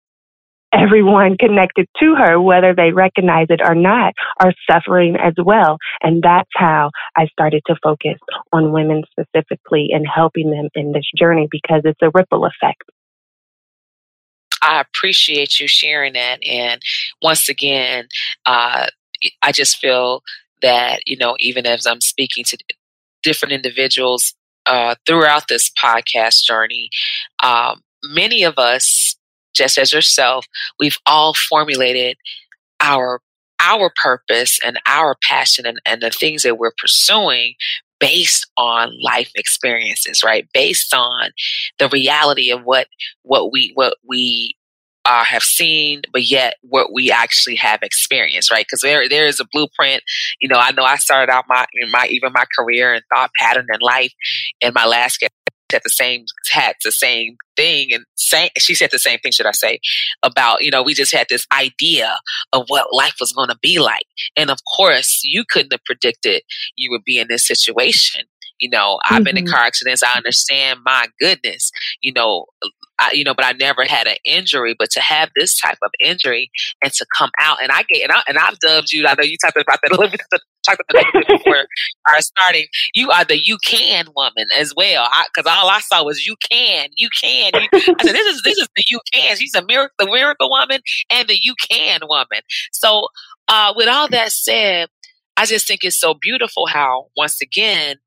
everyone 0.73 1.37
connected 1.37 1.87
to 1.99 2.15
her, 2.15 2.39
whether 2.39 2.73
they 2.73 2.91
recognize 2.91 3.47
it 3.49 3.61
or 3.63 3.75
not, 3.75 4.13
are 4.41 4.53
suffering 4.69 5.15
as 5.17 5.33
well. 5.43 5.77
And 6.01 6.23
that's 6.23 6.49
how 6.55 6.91
I 7.15 7.27
started 7.27 7.61
to 7.67 7.75
focus 7.83 8.17
on 8.53 8.71
women 8.71 9.03
specifically 9.11 9.89
and 9.91 10.05
helping 10.07 10.51
them 10.51 10.69
in 10.75 10.91
this 10.93 11.09
journey 11.17 11.47
because 11.51 11.81
it's 11.83 11.99
a 12.01 12.11
ripple 12.13 12.45
effect. 12.45 12.83
I 14.61 14.81
appreciate 14.81 15.59
you 15.59 15.67
sharing 15.67 16.13
that. 16.13 16.39
And 16.45 16.81
once 17.21 17.49
again, 17.49 18.07
uh, 18.45 18.87
I 19.41 19.51
just 19.51 19.77
feel 19.77 20.21
that, 20.61 21.01
you 21.05 21.17
know, 21.17 21.35
even 21.39 21.65
as 21.65 21.85
I'm 21.85 22.01
speaking 22.01 22.43
to 22.45 22.57
different 23.23 23.53
individuals 23.53 24.33
uh, 24.65 24.95
throughout 25.05 25.47
this 25.47 25.71
podcast 25.83 26.43
journey, 26.43 26.89
um, 27.41 27.81
many 28.03 28.43
of 28.43 28.57
us, 28.57 29.15
just 29.53 29.77
as 29.77 29.91
yourself, 29.91 30.45
we've 30.79 30.97
all 31.05 31.33
formulated 31.33 32.17
our 32.79 33.21
our 33.59 33.91
purpose 33.95 34.59
and 34.65 34.79
our 34.87 35.15
passion 35.21 35.67
and, 35.67 35.79
and 35.85 36.01
the 36.01 36.09
things 36.09 36.41
that 36.41 36.57
we're 36.57 36.73
pursuing 36.79 37.53
based 38.01 38.45
on 38.57 38.91
life 39.01 39.31
experiences 39.35 40.23
right 40.23 40.49
based 40.53 40.93
on 40.93 41.29
the 41.79 41.87
reality 41.89 42.51
of 42.51 42.63
what 42.63 42.87
what 43.23 43.53
we 43.53 43.71
what 43.75 43.95
we 44.05 44.55
uh, 45.05 45.23
have 45.23 45.43
seen, 45.43 46.01
but 46.13 46.23
yet 46.23 46.55
what 46.61 46.93
we 46.93 47.11
actually 47.11 47.55
have 47.55 47.79
experienced, 47.81 48.51
right? 48.51 48.65
Because 48.65 48.81
there 48.81 49.09
there 49.09 49.25
is 49.25 49.39
a 49.39 49.45
blueprint. 49.51 50.03
You 50.39 50.47
know, 50.47 50.57
I 50.57 50.71
know 50.71 50.83
I 50.83 50.97
started 50.97 51.31
out 51.31 51.45
my 51.47 51.65
my 51.91 52.07
even 52.09 52.33
my 52.33 52.45
career 52.55 52.93
and 52.93 53.03
thought 53.13 53.31
pattern 53.39 53.67
in 53.73 53.79
life, 53.81 54.13
in 54.61 54.73
my 54.73 54.85
last 54.85 55.19
had 55.71 55.81
the 55.83 55.89
same 55.89 56.25
had 56.51 56.75
the 56.83 56.91
same 56.91 57.35
thing, 57.55 57.93
and 57.93 58.05
same 58.15 58.49
she 58.57 58.75
said 58.75 58.91
the 58.91 58.99
same 58.99 59.19
thing. 59.19 59.31
Should 59.31 59.45
I 59.45 59.51
say 59.51 59.79
about 60.23 60.63
you 60.63 60.71
know 60.71 60.83
we 60.83 60.93
just 60.93 61.13
had 61.13 61.27
this 61.29 61.45
idea 61.57 62.17
of 62.53 62.65
what 62.67 62.93
life 62.93 63.15
was 63.19 63.31
going 63.33 63.49
to 63.49 63.57
be 63.61 63.79
like, 63.79 64.05
and 64.37 64.49
of 64.49 64.59
course 64.75 65.21
you 65.23 65.43
couldn't 65.49 65.71
have 65.73 65.85
predicted 65.85 66.41
you 66.77 66.89
would 66.91 67.03
be 67.05 67.19
in 67.19 67.27
this 67.29 67.45
situation. 67.47 68.25
You 68.59 68.69
know, 68.69 68.99
I've 69.09 69.23
been 69.23 69.37
in 69.37 69.45
Mhm. 69.45 69.51
car 69.51 69.61
accidents. 69.61 70.03
I 70.03 70.13
understand. 70.15 70.79
My 70.85 71.07
goodness, 71.19 71.71
you 72.01 72.13
know, 72.13 72.45
I, 72.99 73.11
you 73.13 73.23
know, 73.23 73.33
but 73.33 73.45
I 73.45 73.53
never 73.53 73.83
had 73.85 74.05
an 74.07 74.17
injury. 74.23 74.75
But 74.77 74.91
to 74.91 75.01
have 75.01 75.29
this 75.35 75.59
type 75.59 75.79
of 75.83 75.89
injury 75.99 76.51
and 76.83 76.93
to 76.93 77.05
come 77.17 77.31
out, 77.39 77.57
and 77.63 77.71
I 77.71 77.83
get, 77.83 78.03
and, 78.03 78.11
I, 78.11 78.21
and 78.27 78.37
I've 78.37 78.59
dubbed 78.59 78.91
you. 78.91 79.07
I 79.07 79.15
know 79.15 79.23
you 79.23 79.37
talked 79.43 79.57
about 79.57 79.79
that 79.81 79.91
a 79.91 79.95
little 79.95 80.11
bit, 80.11 80.21
talked 80.65 80.81
about 80.89 81.03
that 81.03 81.13
a 81.13 81.17
little 81.17 81.27
bit 81.27 81.43
before 81.43 81.65
our 82.07 82.21
starting. 82.21 82.65
You 82.93 83.11
are 83.11 83.25
the 83.25 83.39
you 83.43 83.57
can 83.65 84.05
woman 84.15 84.47
as 84.57 84.73
well. 84.75 85.07
Because 85.33 85.51
all 85.51 85.69
I 85.69 85.79
saw 85.79 86.03
was 86.03 86.25
you 86.25 86.35
can, 86.49 86.89
you 86.95 87.09
can. 87.19 87.51
You, 87.55 87.67
I 87.73 87.79
said 87.79 88.15
this 88.15 88.35
is 88.35 88.41
this 88.43 88.57
is 88.57 88.67
the 88.75 88.83
you 88.89 88.99
can. 89.13 89.37
She's 89.37 89.55
a 89.55 89.63
miracle, 89.65 89.95
the 89.99 90.05
miracle 90.07 90.49
woman, 90.49 90.81
and 91.09 91.27
the 91.27 91.37
you 91.41 91.55
can 91.69 92.01
woman. 92.07 92.41
So, 92.71 93.07
uh, 93.47 93.73
with 93.75 93.87
all 93.87 94.07
that 94.09 94.31
said, 94.31 94.89
I 95.37 95.45
just 95.45 95.67
think 95.67 95.83
it's 95.83 95.99
so 95.99 96.13
beautiful 96.13 96.67
how 96.67 97.07
once 97.17 97.41
again 97.41 97.97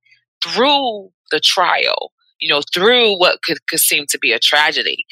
through 0.43 1.11
the 1.31 1.41
trial 1.41 2.13
you 2.41 2.51
know, 2.51 2.61
through 2.75 3.19
what 3.19 3.43
could, 3.43 3.59
could 3.69 3.81
seem 3.81 4.05
to 4.11 4.19
be 4.19 4.33
a 4.33 4.39
tragedy, 4.39 5.07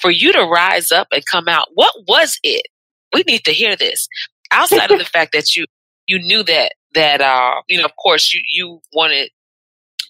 for 0.00 0.10
you 0.10 0.32
to 0.32 0.42
rise 0.44 0.92
up 0.92 1.08
and 1.10 1.24
come 1.30 1.48
out, 1.48 1.68
what 1.74 1.92
was 2.06 2.38
it? 2.42 2.66
We 3.14 3.22
need 3.26 3.44
to 3.44 3.52
hear 3.52 3.76
this. 3.76 4.08
Outside 4.52 4.90
of 4.90 4.98
the 4.98 5.04
fact 5.16 5.32
that 5.32 5.56
you 5.56 5.64
you 6.06 6.18
knew 6.18 6.42
that 6.44 6.72
that 6.94 7.20
uh, 7.20 7.62
you 7.68 7.78
know, 7.78 7.84
of 7.84 7.96
course, 7.96 8.32
you 8.32 8.40
you 8.48 8.80
wanted 8.92 9.30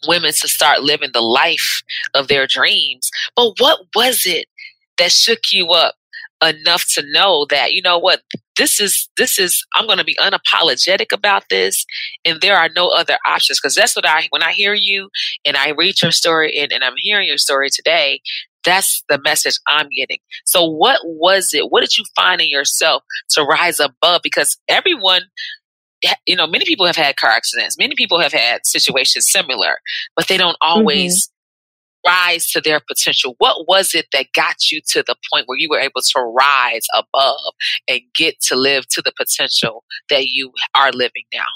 women 0.06 0.32
to 0.32 0.48
start 0.48 0.82
living 0.82 1.10
the 1.12 1.20
life 1.20 1.82
of 2.14 2.28
their 2.28 2.46
dreams, 2.46 3.10
but 3.34 3.54
what 3.58 3.80
was 3.94 4.22
it 4.24 4.46
that 4.98 5.12
shook 5.12 5.52
you 5.52 5.68
up 5.70 5.94
enough 6.44 6.84
to 6.94 7.02
know 7.12 7.46
that 7.48 7.72
you 7.72 7.80
know 7.80 7.98
what 7.98 8.20
this 8.58 8.78
is 8.78 9.08
this 9.16 9.38
is 9.38 9.64
i'm 9.74 9.86
going 9.86 9.96
to 9.96 10.04
be 10.04 10.18
unapologetic 10.20 11.06
about 11.10 11.44
this 11.48 11.86
and 12.26 12.42
there 12.42 12.56
are 12.56 12.68
no 12.76 12.88
other 12.88 13.16
options? 13.26 13.58
Because 13.58 13.74
that's 13.74 13.96
what 13.96 14.06
i 14.06 14.26
when 14.28 14.42
i 14.42 14.52
hear 14.52 14.74
you 14.74 15.08
and 15.46 15.56
i 15.56 15.70
read 15.70 16.00
your 16.02 16.10
story 16.10 16.58
and, 16.58 16.72
and 16.72 16.84
i'm 16.84 16.92
hearing 16.98 17.26
your 17.26 17.38
story 17.38 17.70
today 17.70 18.20
that's 18.66 19.02
the 19.08 19.18
message 19.24 19.58
i'm 19.66 19.88
getting. 19.96 20.18
So 20.44 20.68
what 20.68 21.00
was 21.04 21.54
it? 21.54 21.70
What 21.70 21.80
did 21.80 21.96
you 21.96 22.04
find 22.14 22.40
in 22.40 22.50
yourself 22.50 23.04
to 23.30 23.44
rise 23.44 23.80
above? 23.80 24.20
Because 24.22 24.58
everyone 24.68 25.22
you 26.26 26.36
know 26.36 26.46
many 26.46 26.64
people 26.64 26.86
have 26.86 26.96
had 26.96 27.16
car 27.16 27.30
accidents 27.30 27.76
many 27.78 27.94
people 27.94 28.20
have 28.20 28.32
had 28.32 28.64
situations 28.64 29.30
similar 29.30 29.76
but 30.14 30.28
they 30.28 30.36
don't 30.36 30.56
always 30.60 31.28
mm-hmm. 31.28 32.10
rise 32.10 32.50
to 32.50 32.60
their 32.60 32.80
potential? 32.80 33.34
What 33.38 33.66
was 33.68 33.94
it 33.94 34.06
that 34.12 34.26
got 34.34 34.70
you 34.70 34.80
to 34.88 35.02
the 35.06 35.16
point 35.32 35.46
where 35.46 35.58
you 35.58 35.68
were 35.68 35.78
able 35.78 36.00
to 36.00 36.20
rise 36.20 36.86
above 36.94 37.54
and 37.88 38.00
get 38.14 38.40
to 38.42 38.56
live 38.56 38.86
to 38.88 39.02
the 39.02 39.12
potential 39.16 39.84
that 40.10 40.26
you 40.26 40.52
are 40.74 40.90
living 40.92 41.24
now? 41.32 41.46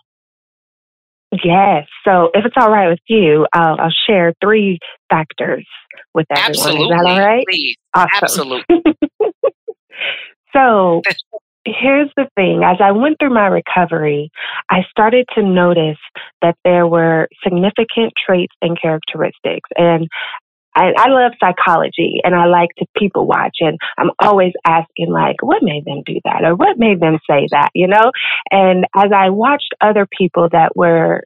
Yes. 1.45 1.87
So 2.05 2.31
if 2.35 2.45
it's 2.45 2.57
all 2.59 2.71
right 2.71 2.89
with 2.89 2.99
you, 3.07 3.47
I'll, 3.53 3.81
I'll 3.81 3.95
share 4.07 4.35
three 4.43 4.79
factors 5.09 5.67
with 6.13 6.27
everyone. 6.31 6.51
Absolutely. 6.51 6.85
Is 6.85 6.91
that 6.91 7.07
all 7.07 7.21
right? 7.21 7.47
Please. 7.49 7.77
Awesome. 7.95 8.11
Absolutely. 8.23 8.83
So 10.53 11.03
here's 11.65 12.11
the 12.17 12.29
thing 12.37 12.63
as 12.65 12.79
I 12.81 12.93
went 12.93 13.19
through 13.19 13.35
my 13.35 13.47
recovery, 13.47 14.31
I 14.71 14.81
started 14.91 15.27
to 15.35 15.43
notice 15.43 15.99
that 16.43 16.57
there 16.65 16.87
were 16.87 17.29
significant 17.45 18.13
traits 18.27 18.55
and 18.63 18.81
characteristics. 18.81 19.69
And 19.77 20.09
I, 20.77 20.93
I 20.97 21.09
love 21.09 21.33
psychology 21.41 22.21
and 22.23 22.35
I 22.35 22.47
like 22.47 22.71
to 22.79 22.87
people 22.97 23.27
watch 23.27 23.57
and 23.61 23.77
I'm 23.99 24.11
always 24.23 24.53
asking 24.65 25.11
like, 25.11 25.43
what 25.43 25.63
made 25.63 25.85
them 25.85 26.03
do 26.07 26.21
that 26.25 26.45
or 26.45 26.55
what 26.55 26.79
made 26.79 27.01
them 27.01 27.19
say 27.29 27.49
that, 27.51 27.71
you 27.75 27.89
know? 27.89 28.13
And 28.51 28.87
as 28.95 29.11
I 29.15 29.31
watched 29.31 29.75
other 29.81 30.07
people 30.17 30.49
that 30.53 30.77
were 30.77 31.25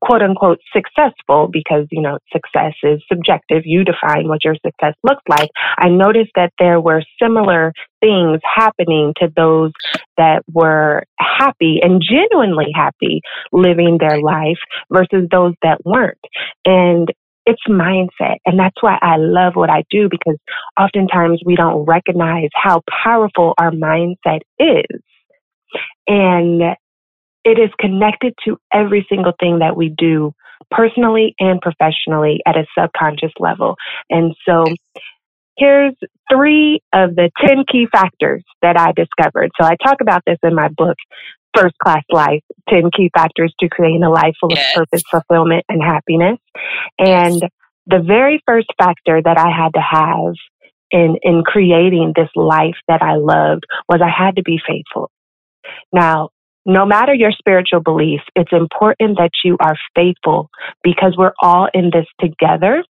quote 0.00 0.22
unquote 0.22 0.60
successful 0.72 1.48
because, 1.50 1.86
you 1.90 2.02
know, 2.02 2.18
success 2.32 2.74
is 2.82 3.02
subjective. 3.10 3.62
You 3.64 3.84
define 3.84 4.28
what 4.28 4.44
your 4.44 4.56
success 4.64 4.94
looks 5.02 5.22
like. 5.28 5.50
I 5.78 5.88
noticed 5.88 6.32
that 6.36 6.52
there 6.58 6.80
were 6.80 7.02
similar 7.20 7.72
things 8.00 8.40
happening 8.44 9.14
to 9.18 9.28
those 9.36 9.72
that 10.16 10.42
were 10.52 11.04
happy 11.18 11.80
and 11.82 12.02
genuinely 12.02 12.70
happy 12.74 13.20
living 13.52 13.98
their 13.98 14.20
life 14.20 14.58
versus 14.92 15.26
those 15.30 15.54
that 15.62 15.84
weren't. 15.84 16.18
And 16.64 17.08
it's 17.46 17.62
mindset. 17.66 18.36
And 18.44 18.58
that's 18.58 18.76
why 18.82 18.98
I 19.00 19.16
love 19.16 19.54
what 19.56 19.70
I 19.70 19.84
do 19.90 20.08
because 20.10 20.36
oftentimes 20.78 21.40
we 21.46 21.56
don't 21.56 21.86
recognize 21.86 22.50
how 22.54 22.82
powerful 23.02 23.54
our 23.58 23.70
mindset 23.70 24.40
is. 24.58 25.00
And 26.06 26.76
it 27.48 27.58
is 27.58 27.70
connected 27.80 28.34
to 28.44 28.58
every 28.72 29.06
single 29.08 29.32
thing 29.40 29.60
that 29.60 29.74
we 29.74 29.88
do 29.96 30.32
personally 30.70 31.34
and 31.38 31.60
professionally 31.62 32.40
at 32.46 32.56
a 32.56 32.66
subconscious 32.78 33.32
level. 33.40 33.76
And 34.10 34.34
so 34.46 34.64
here's 35.56 35.94
three 36.30 36.82
of 36.92 37.16
the 37.16 37.30
10 37.44 37.64
key 37.70 37.86
factors 37.90 38.44
that 38.60 38.78
I 38.78 38.92
discovered. 38.92 39.50
So 39.58 39.66
I 39.66 39.76
talk 39.82 40.02
about 40.02 40.22
this 40.26 40.38
in 40.42 40.54
my 40.54 40.68
book, 40.68 40.96
First 41.56 41.76
Class 41.82 42.04
Life 42.10 42.42
10 42.68 42.90
Key 42.94 43.10
Factors 43.16 43.54
to 43.60 43.68
Creating 43.70 44.02
a 44.02 44.10
Life 44.10 44.34
Full 44.40 44.50
yes. 44.50 44.76
of 44.76 44.80
Purpose, 44.80 45.02
Fulfillment, 45.10 45.64
and 45.70 45.82
Happiness. 45.82 46.38
And 46.98 47.42
the 47.86 48.00
very 48.06 48.42
first 48.46 48.68
factor 48.76 49.22
that 49.22 49.38
I 49.38 49.50
had 49.50 49.72
to 49.72 49.80
have 49.80 50.34
in, 50.90 51.16
in 51.22 51.42
creating 51.44 52.12
this 52.14 52.28
life 52.36 52.76
that 52.88 53.00
I 53.00 53.16
loved 53.16 53.64
was 53.88 54.00
I 54.02 54.10
had 54.10 54.36
to 54.36 54.42
be 54.42 54.60
faithful. 54.66 55.10
Now, 55.92 56.28
no 56.68 56.84
matter 56.84 57.14
your 57.14 57.32
spiritual 57.32 57.80
beliefs, 57.80 58.24
it's 58.36 58.52
important 58.52 59.16
that 59.16 59.30
you 59.42 59.56
are 59.58 59.74
faithful 59.96 60.50
because 60.84 61.14
we're 61.16 61.32
all 61.42 61.66
in 61.72 61.90
this 61.92 62.06
together. 62.20 62.84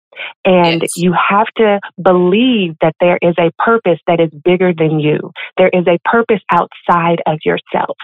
And 0.44 0.82
yes. 0.82 0.90
you 0.96 1.12
have 1.12 1.48
to 1.56 1.80
believe 2.00 2.76
that 2.80 2.94
there 3.00 3.18
is 3.20 3.34
a 3.36 3.50
purpose 3.58 3.98
that 4.06 4.20
is 4.20 4.30
bigger 4.44 4.72
than 4.72 5.00
you. 5.00 5.32
There 5.58 5.70
is 5.70 5.84
a 5.88 5.98
purpose 6.08 6.40
outside 6.52 7.20
of 7.26 7.40
yourself. 7.44 7.96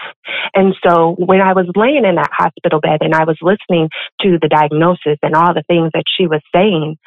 And 0.53 0.75
so 0.85 1.15
when 1.17 1.39
I 1.39 1.53
was 1.53 1.71
laying 1.73 2.03
in 2.03 2.15
that 2.15 2.29
hospital 2.33 2.81
bed 2.81 2.97
and 2.99 3.15
I 3.15 3.23
was 3.23 3.37
listening 3.41 3.87
to 4.23 4.37
the 4.41 4.49
diagnosis 4.49 5.19
and 5.23 5.35
all 5.35 5.53
the 5.53 5.63
things 5.69 5.91
that 5.93 6.03
she 6.17 6.27
was 6.27 6.41
saying, 6.53 6.97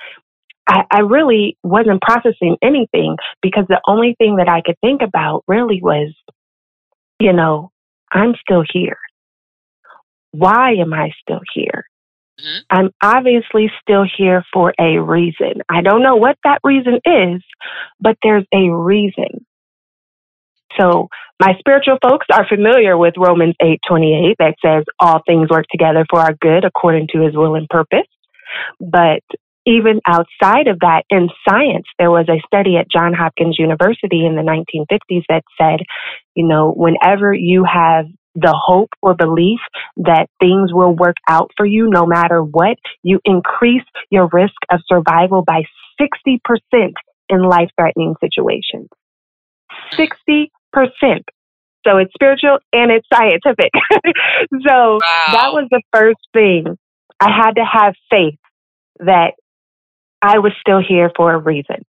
I, 0.67 0.85
I 0.91 0.99
really 1.01 1.59
wasn't 1.63 2.01
processing 2.01 2.57
anything 2.63 3.17
because 3.43 3.67
the 3.69 3.83
only 3.87 4.15
thing 4.17 4.37
that 4.37 4.49
I 4.49 4.63
could 4.65 4.81
think 4.81 5.03
about 5.03 5.45
really 5.47 5.81
was, 5.83 6.15
you 7.21 7.35
know, 7.35 7.73
I'm 8.13 8.35
still 8.41 8.65
here. 8.73 8.99
Why 10.33 10.75
am 10.75 10.93
I 10.93 11.11
still 11.23 11.41
here? 11.55 11.85
Mm-hmm. 12.41 12.59
I'm 12.71 12.91
obviously 13.03 13.71
still 13.81 14.05
here 14.17 14.45
for 14.53 14.75
a 14.79 14.99
reason. 14.99 15.63
I 15.69 15.83
don't 15.83 16.03
know 16.03 16.17
what 16.17 16.37
that 16.45 16.59
reason 16.65 16.99
is, 17.05 17.43
but 18.01 18.17
there's 18.23 18.45
a 18.53 18.71
reason. 18.71 19.47
So 20.79 21.09
my 21.41 21.55
spiritual 21.59 21.99
folks 22.03 22.27
are 22.33 22.47
familiar 22.49 22.99
with 22.99 23.15
Romans 23.17 23.55
8:28 23.63 24.35
that 24.39 24.55
says 24.65 24.85
all 24.99 25.23
things 25.27 25.49
work 25.51 25.67
together 25.71 26.05
for 26.11 26.21
our 26.21 26.35
good 26.41 26.65
according 26.65 27.09
to 27.13 27.21
his 27.21 27.37
will 27.37 27.55
and 27.55 27.69
purpose. 27.69 28.09
But 28.81 29.23
even 29.67 30.01
outside 30.07 30.67
of 30.69 30.81
that, 30.81 31.05
in 31.09 31.29
science, 31.49 31.87
there 31.99 32.11
was 32.11 32.29
a 32.29 32.43
study 32.47 32.77
at 32.77 32.91
Johns 32.91 33.17
Hopkins 33.17 33.57
University 33.59 34.27
in 34.27 34.37
the 34.37 34.43
1950s 34.43 35.23
that 35.29 35.43
said, 35.61 35.81
you 36.35 36.47
know, 36.47 36.73
whenever 36.73 37.33
you 37.33 37.65
have 37.65 38.07
the 38.35 38.55
hope 38.55 38.91
or 39.01 39.15
belief 39.15 39.61
that 39.97 40.27
things 40.41 40.73
will 40.73 40.95
work 40.95 41.17
out 41.29 41.51
for 41.57 41.65
you 41.65 41.89
no 41.89 42.05
matter 42.05 42.43
what, 42.43 42.77
you 43.03 43.21
increase 43.25 43.85
your 44.11 44.29
risk 44.33 44.55
of 44.71 44.81
survival 44.87 45.45
by 45.47 45.63
60% 46.01 46.93
in 47.29 47.43
life 47.43 47.71
threatening 47.79 48.15
situations. 48.21 48.89
60%. 49.93 50.49
So 51.87 51.99
it's 51.99 52.13
spiritual 52.15 52.59
and 52.73 52.91
it's 52.91 53.07
scientific. 53.13 53.71
so 54.67 54.99
wow. 55.01 55.33
that 55.33 55.53
was 55.53 55.69
the 55.71 55.83
first 55.93 56.21
thing. 56.33 56.77
I 57.21 57.31
had 57.31 57.53
to 57.53 57.65
have 57.65 57.95
faith 58.11 58.39
that 58.99 59.35
I 60.25 60.39
was 60.39 60.53
still 60.59 60.81
here 60.81 61.11
for 61.15 61.35
a 61.35 61.39
reason. 61.39 61.85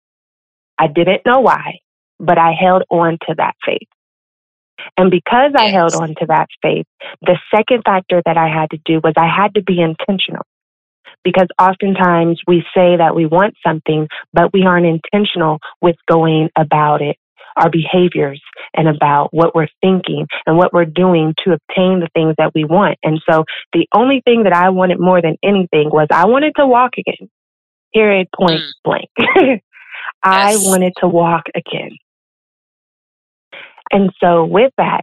I 0.78 0.87
didn't 0.87 1.26
know 1.26 1.41
why, 1.41 1.81
but 2.21 2.39
I 2.39 2.52
held 2.52 2.85
on 2.89 3.19
to 3.26 3.35
that 3.39 3.54
faith. 3.67 3.89
And 4.97 5.11
because 5.11 5.50
I 5.57 5.71
held 5.71 5.95
on 5.95 6.15
to 6.21 6.26
that 6.28 6.47
faith, 6.63 6.87
the 7.23 7.37
second 7.52 7.83
factor 7.85 8.23
that 8.25 8.37
I 8.37 8.47
had 8.47 8.71
to 8.71 8.78
do 8.85 9.00
was 9.02 9.15
I 9.17 9.26
had 9.26 9.54
to 9.54 9.63
be 9.65 9.81
intentional. 9.81 10.45
Because 11.25 11.49
oftentimes 11.61 12.41
we 12.47 12.63
say 12.73 12.99
that 12.99 13.17
we 13.17 13.26
want 13.26 13.54
something, 13.67 14.07
but 14.33 14.52
we 14.52 14.63
aren't 14.65 14.87
intentional 14.87 15.59
with 15.83 15.97
going 16.09 16.50
about 16.57 17.02
it, 17.02 17.17
our 17.57 17.69
behaviors 17.69 18.41
and 18.75 18.89
about 18.89 19.35
what 19.35 19.57
we're 19.57 19.67
thinking 19.81 20.28
and 20.47 20.57
what 20.57 20.73
we're 20.73 20.85
doing 20.85 21.35
to 21.45 21.50
obtain 21.50 21.99
the 21.99 22.09
things 22.15 22.37
that 22.39 22.52
we 22.54 22.65
want. 22.65 22.97
And 23.02 23.21
so 23.28 23.45
the 23.73 23.89
only 23.93 24.23
thing 24.25 24.45
that 24.45 24.54
I 24.54 24.71
wanted 24.71 25.00
more 25.00 25.21
than 25.21 25.37
anything 25.43 25.91
was 25.91 26.07
I 26.13 26.26
wanted 26.26 26.52
to 26.59 26.67
walk 26.67 26.93
again 26.97 27.28
period, 27.93 28.29
point 28.35 28.61
mm. 28.61 28.71
blank. 28.85 29.11
I 30.23 30.57
wanted 30.57 30.93
to 31.00 31.09
walk 31.09 31.45
again. 31.55 31.97
And 33.91 34.11
so 34.23 34.45
with 34.45 34.73
that, 34.76 35.03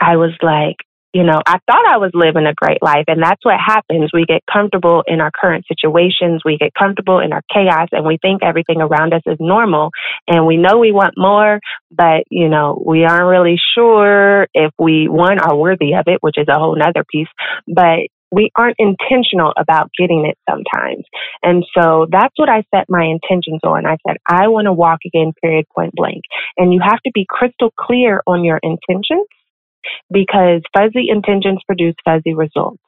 I 0.00 0.16
was 0.16 0.32
like, 0.42 0.76
you 1.12 1.24
know, 1.24 1.40
I 1.44 1.58
thought 1.66 1.86
I 1.88 1.98
was 1.98 2.12
living 2.14 2.46
a 2.46 2.54
great 2.54 2.80
life. 2.82 3.04
And 3.08 3.20
that's 3.20 3.44
what 3.44 3.58
happens. 3.58 4.10
We 4.12 4.24
get 4.26 4.42
comfortable 4.50 5.02
in 5.08 5.20
our 5.20 5.32
current 5.32 5.64
situations. 5.66 6.42
We 6.44 6.56
get 6.56 6.72
comfortable 6.78 7.18
in 7.18 7.32
our 7.32 7.42
chaos 7.52 7.88
and 7.90 8.06
we 8.06 8.16
think 8.22 8.42
everything 8.44 8.80
around 8.80 9.12
us 9.12 9.22
is 9.26 9.36
normal. 9.40 9.90
And 10.28 10.46
we 10.46 10.56
know 10.56 10.78
we 10.78 10.92
want 10.92 11.14
more, 11.16 11.58
but, 11.90 12.24
you 12.30 12.48
know, 12.48 12.80
we 12.84 13.04
aren't 13.04 13.26
really 13.26 13.58
sure 13.74 14.46
if 14.54 14.72
we, 14.78 15.08
one, 15.08 15.40
are 15.40 15.56
worthy 15.56 15.94
of 15.94 16.04
it, 16.06 16.18
which 16.20 16.38
is 16.38 16.46
a 16.48 16.58
whole 16.58 16.76
nother 16.76 17.04
piece. 17.10 17.28
But 17.66 18.06
we 18.32 18.50
aren't 18.56 18.76
intentional 18.78 19.52
about 19.56 19.90
getting 19.98 20.26
it 20.26 20.38
sometimes. 20.48 21.04
And 21.42 21.64
so 21.76 22.06
that's 22.10 22.34
what 22.36 22.48
I 22.48 22.62
set 22.74 22.86
my 22.88 23.04
intentions 23.04 23.60
on. 23.64 23.86
I 23.86 23.96
said, 24.06 24.18
I 24.28 24.48
want 24.48 24.66
to 24.66 24.72
walk 24.72 25.00
again, 25.04 25.32
period, 25.42 25.66
point 25.74 25.94
blank. 25.94 26.22
And 26.56 26.72
you 26.72 26.80
have 26.82 27.00
to 27.00 27.10
be 27.12 27.26
crystal 27.28 27.72
clear 27.78 28.22
on 28.26 28.44
your 28.44 28.60
intentions 28.62 29.26
because 30.12 30.62
fuzzy 30.76 31.08
intentions 31.08 31.60
produce 31.66 31.94
fuzzy 32.04 32.34
results. 32.34 32.82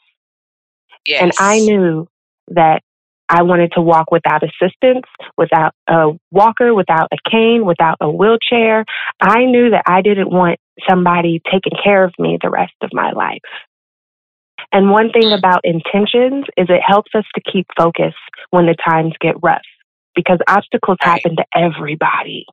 Yes. 1.07 1.23
And 1.23 1.33
I 1.39 1.59
knew 1.59 2.07
that 2.49 2.83
I 3.29 3.43
wanted 3.43 3.73
to 3.73 3.81
walk 3.81 4.11
without 4.11 4.43
assistance, 4.43 5.07
without 5.39 5.73
a 5.89 6.11
walker, 6.31 6.75
without 6.75 7.09
a 7.13 7.31
cane, 7.31 7.65
without 7.65 7.97
a 8.01 8.11
wheelchair. 8.11 8.85
I 9.21 9.47
knew 9.47 9.71
that 9.71 9.85
I 9.87 10.03
didn't 10.03 10.31
want 10.31 10.61
somebody 10.89 11.41
taking 11.51 11.73
care 11.83 12.05
of 12.05 12.13
me 12.19 12.39
the 12.43 12.51
rest 12.51 12.75
of 12.83 12.91
my 12.93 13.13
life. 13.13 13.41
And 14.73 14.91
one 14.91 15.11
thing 15.13 15.33
about 15.33 15.61
intentions 15.65 16.47
is 16.57 16.67
it 16.69 16.81
helps 16.87 17.11
us 17.15 17.25
to 17.35 17.53
keep 17.53 17.67
focus 17.77 18.15
when 18.51 18.67
the 18.67 18.77
times 18.89 19.13
get 19.21 19.35
rough 19.43 19.61
because 20.15 20.39
obstacles 20.49 20.99
right. 21.05 21.21
happen 21.21 21.37
to 21.37 21.45
everybody, 21.55 22.47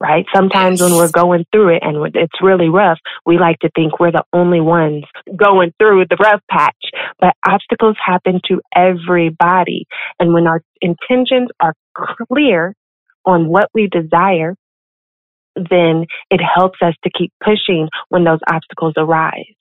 right? 0.00 0.26
Sometimes 0.34 0.80
yes. 0.80 0.88
when 0.88 0.98
we're 0.98 1.10
going 1.10 1.44
through 1.52 1.76
it 1.76 1.82
and 1.82 2.14
it's 2.14 2.42
really 2.42 2.68
rough, 2.68 2.98
we 3.24 3.38
like 3.38 3.58
to 3.60 3.70
think 3.74 3.98
we're 3.98 4.12
the 4.12 4.24
only 4.32 4.60
ones 4.60 5.04
going 5.34 5.72
through 5.78 6.04
the 6.10 6.16
rough 6.16 6.42
patch, 6.50 6.76
but 7.20 7.34
obstacles 7.46 7.96
happen 8.04 8.40
to 8.48 8.60
everybody. 8.74 9.86
And 10.20 10.34
when 10.34 10.46
our 10.46 10.62
intentions 10.80 11.48
are 11.60 11.74
clear 12.28 12.74
on 13.24 13.48
what 13.48 13.68
we 13.74 13.88
desire, 13.88 14.54
then 15.56 16.04
it 16.30 16.40
helps 16.42 16.78
us 16.82 16.94
to 17.02 17.10
keep 17.16 17.32
pushing 17.42 17.88
when 18.10 18.24
those 18.24 18.40
obstacles 18.50 18.94
arise. 18.98 19.54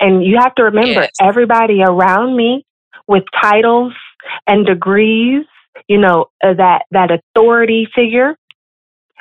And 0.00 0.24
you 0.24 0.38
have 0.40 0.54
to 0.56 0.64
remember 0.64 1.02
yes. 1.02 1.12
everybody 1.20 1.82
around 1.82 2.36
me 2.36 2.64
with 3.06 3.24
titles 3.40 3.92
and 4.46 4.66
degrees, 4.66 5.44
you 5.88 5.98
know, 5.98 6.26
uh, 6.44 6.54
that, 6.54 6.82
that 6.90 7.10
authority 7.10 7.88
figure, 7.94 8.36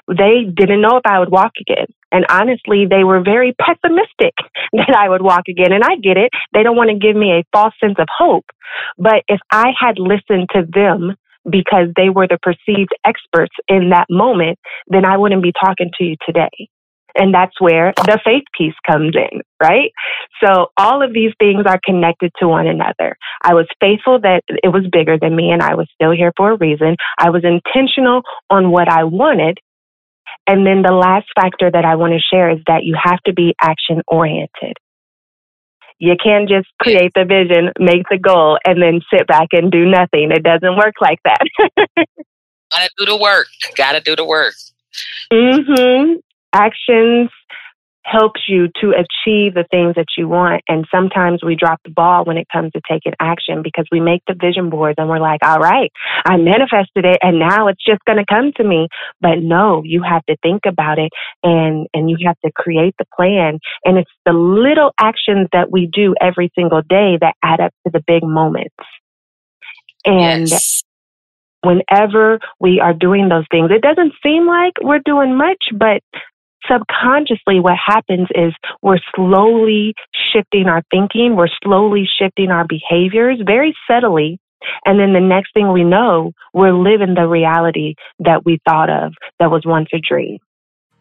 they 0.08 0.44
didn't 0.44 0.82
know 0.82 0.98
if 0.98 1.06
I 1.06 1.20
would 1.20 1.32
walk 1.32 1.54
again. 1.60 1.88
And 2.12 2.26
honestly, 2.30 2.86
they 2.90 3.04
were 3.04 3.22
very 3.22 3.56
pessimistic 3.60 4.34
that 4.74 4.96
I 4.98 5.10
would 5.10 5.22
walk 5.22 5.44
again. 5.50 5.72
And 5.72 5.84
I 5.84 5.96
get 5.96 6.18
it. 6.18 6.30
They 6.54 6.64
don't 6.64 6.76
want 6.76 6.90
to 6.90 6.98
give 6.98 7.16
me 7.16 7.32
a 7.32 7.44
false 7.52 7.74
sense 7.80 7.96
of 8.00 8.08
hope. 8.16 8.46
But 8.98 9.24
if 9.28 9.40
I 9.52 9.72
had 9.80 9.98
listened 9.98 10.50
to 10.54 10.64
them 10.68 11.16
because 11.50 11.88
they 11.96 12.10
were 12.10 12.28
the 12.28 12.40
perceived 12.42 12.92
experts 13.06 13.54
in 13.68 13.90
that 13.90 14.08
moment, 14.10 14.60
then 14.88 15.06
I 15.06 15.18
wouldn't 15.18 15.44
be 15.44 15.54
talking 15.60 15.92
to 15.98 16.04
you 16.04 16.16
today. 16.26 16.70
And 17.16 17.34
that's 17.34 17.60
where 17.60 17.94
the 17.96 18.20
faith 18.24 18.44
piece 18.58 18.74
comes 18.86 19.16
in, 19.16 19.42
right? 19.62 19.92
So 20.44 20.68
all 20.78 21.02
of 21.02 21.14
these 21.14 21.32
things 21.40 21.66
are 21.66 21.80
connected 21.84 22.32
to 22.40 22.48
one 22.48 22.68
another. 22.68 23.18
I 23.42 23.54
was 23.54 23.68
faithful 23.80 24.20
that 24.22 24.44
it 24.48 24.70
was 24.70 24.86
bigger 24.92 25.18
than 25.20 25.36
me 25.36 25.52
and 25.52 25.62
I 25.62 25.76
was 25.76 25.88
still 25.94 26.12
here 26.12 26.34
for 26.36 26.52
a 26.52 26.58
reason. 26.58 26.98
I 27.18 27.30
was 27.30 27.44
intentional 27.44 28.22
on 28.50 28.72
what 28.72 28.90
I 28.90 29.06
wanted. 29.06 29.60
And 30.48 30.66
then 30.66 30.82
the 30.82 30.94
last 30.94 31.28
factor 31.40 31.72
that 31.72 31.86
I 31.86 31.96
want 31.96 32.14
to 32.14 32.20
share 32.20 32.52
is 32.52 32.60
that 32.68 32.84
you 32.84 32.96
have 33.02 33.20
to 33.26 33.34
be 33.34 33.56
action 33.62 34.02
oriented. 34.08 34.78
You 35.98 36.16
can't 36.22 36.50
just 36.50 36.68
create 36.82 37.14
the 37.16 37.24
vision, 37.24 37.72
make 37.80 38.04
the 38.10 38.18
goal, 38.18 38.60
and 38.66 38.82
then 38.82 39.00
sit 39.14 39.28
back 39.28 39.48
and 39.54 39.72
do 39.72 39.86
nothing. 39.86 40.32
It 40.32 40.44
doesn't 40.44 40.76
work 40.76 40.96
like 41.00 41.20
that. 41.24 41.40
Gotta 42.72 42.90
do 42.98 43.06
the 43.06 43.18
work. 43.18 43.48
Gotta 43.78 44.02
do 44.02 44.16
the 44.16 44.26
work. 44.26 44.56
hmm 45.32 46.16
Actions 46.56 47.30
helps 48.06 48.42
you 48.48 48.68
to 48.80 48.92
achieve 48.92 49.56
the 49.56 49.66
things 49.72 49.96
that 49.96 50.06
you 50.16 50.28
want. 50.28 50.62
And 50.68 50.86
sometimes 50.94 51.44
we 51.44 51.56
drop 51.56 51.82
the 51.84 51.90
ball 51.90 52.24
when 52.24 52.38
it 52.38 52.48
comes 52.54 52.72
to 52.74 52.82
taking 52.88 53.14
action 53.20 53.64
because 53.64 53.86
we 53.92 54.00
make 54.00 54.22
the 54.28 54.36
vision 54.40 54.70
boards 54.70 54.96
and 55.00 55.10
we're 55.10 55.20
like, 55.20 55.40
all 55.44 55.58
right, 55.58 55.92
I 56.24 56.38
manifested 56.38 57.04
it 57.04 57.18
and 57.22 57.40
now 57.40 57.68
it's 57.68 57.84
just 57.84 58.06
going 58.06 58.20
to 58.20 58.26
come 58.32 58.52
to 58.58 58.64
me. 58.64 58.88
But 59.22 59.40
no, 59.42 59.82
you 59.84 60.04
have 60.08 60.24
to 60.28 60.38
think 60.44 60.62
about 60.68 61.00
it 61.00 61.12
and, 61.42 61.88
and 61.96 62.10
you 62.10 62.18
have 62.28 62.40
to 62.46 62.52
create 62.56 62.94
the 63.00 63.06
plan. 63.16 63.58
And 63.84 63.98
it's 63.98 64.12
the 64.24 64.34
little 64.34 64.92
actions 65.00 65.48
that 65.52 65.72
we 65.72 65.90
do 65.92 66.14
every 66.22 66.52
single 66.56 66.84
day 66.88 67.18
that 67.20 67.34
add 67.44 67.60
up 67.60 67.74
to 67.86 67.92
the 67.92 68.04
big 68.06 68.24
moments. 68.24 68.76
And 70.06 70.48
yes. 70.48 70.84
whenever 71.64 72.40
we 72.60 72.80
are 72.80 72.94
doing 72.94 73.30
those 73.30 73.46
things, 73.50 73.72
it 73.72 73.82
doesn't 73.82 74.14
seem 74.24 74.46
like 74.46 74.74
we're 74.80 75.02
doing 75.04 75.36
much, 75.36 75.64
but 75.74 76.04
subconsciously 76.70 77.60
what 77.60 77.76
happens 77.84 78.28
is 78.36 78.54
we're 78.82 79.00
slowly 79.16 79.94
shifting 80.34 80.68
our 80.68 80.84
thinking, 80.92 81.36
we're 81.36 81.48
slowly 81.64 82.08
shifting 82.20 82.52
our 82.52 82.66
behaviors 82.68 83.40
very 83.46 83.76
subtly. 83.90 84.40
And 84.86 85.00
then 85.00 85.14
the 85.14 85.20
next 85.20 85.54
thing 85.54 85.72
we 85.72 85.84
know, 85.84 86.32
we're 86.54 86.74
living 86.74 87.14
the 87.14 87.28
reality 87.28 87.96
that 88.20 88.46
we 88.46 88.60
thought 88.68 88.90
of 88.90 89.14
that 89.40 89.52
was 89.52 89.64
once 89.66 89.90
a 89.94 90.00
dream. 90.00 90.40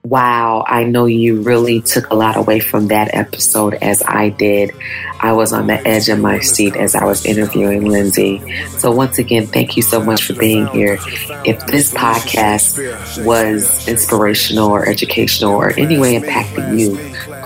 Wow, 0.07 0.67
I 0.69 0.85
know 0.85 1.07
you 1.07 1.41
really 1.41 1.81
took 1.81 2.11
a 2.11 2.15
lot 2.15 2.37
away 2.37 2.61
from 2.61 2.89
that 2.89 3.15
episode 3.15 3.73
as 3.73 4.03
I 4.07 4.29
did. 4.29 4.73
I 5.19 5.33
was 5.33 5.55
on 5.55 5.67
the 5.67 5.81
edge 5.89 6.11
of 6.11 6.19
my 6.19 6.41
seat 6.41 6.77
as 6.77 6.95
I 6.95 7.07
was 7.07 7.25
interviewing 7.25 7.87
Lindsey. 7.87 8.43
So, 8.77 8.91
once 8.91 9.19
again, 9.19 9.47
thank 9.47 9.79
you 9.79 9.83
so 9.83 10.05
much 10.05 10.25
for 10.25 10.35
being 10.35 10.67
here. 10.67 10.99
If 11.47 11.67
this 11.69 11.91
podcast 11.95 13.25
was 13.25 13.89
inspirational 13.89 14.69
or 14.69 14.87
educational 14.87 15.53
or 15.53 15.71
any 15.71 15.99
way 15.99 16.21
impacting 16.21 16.79
you, 16.79 16.99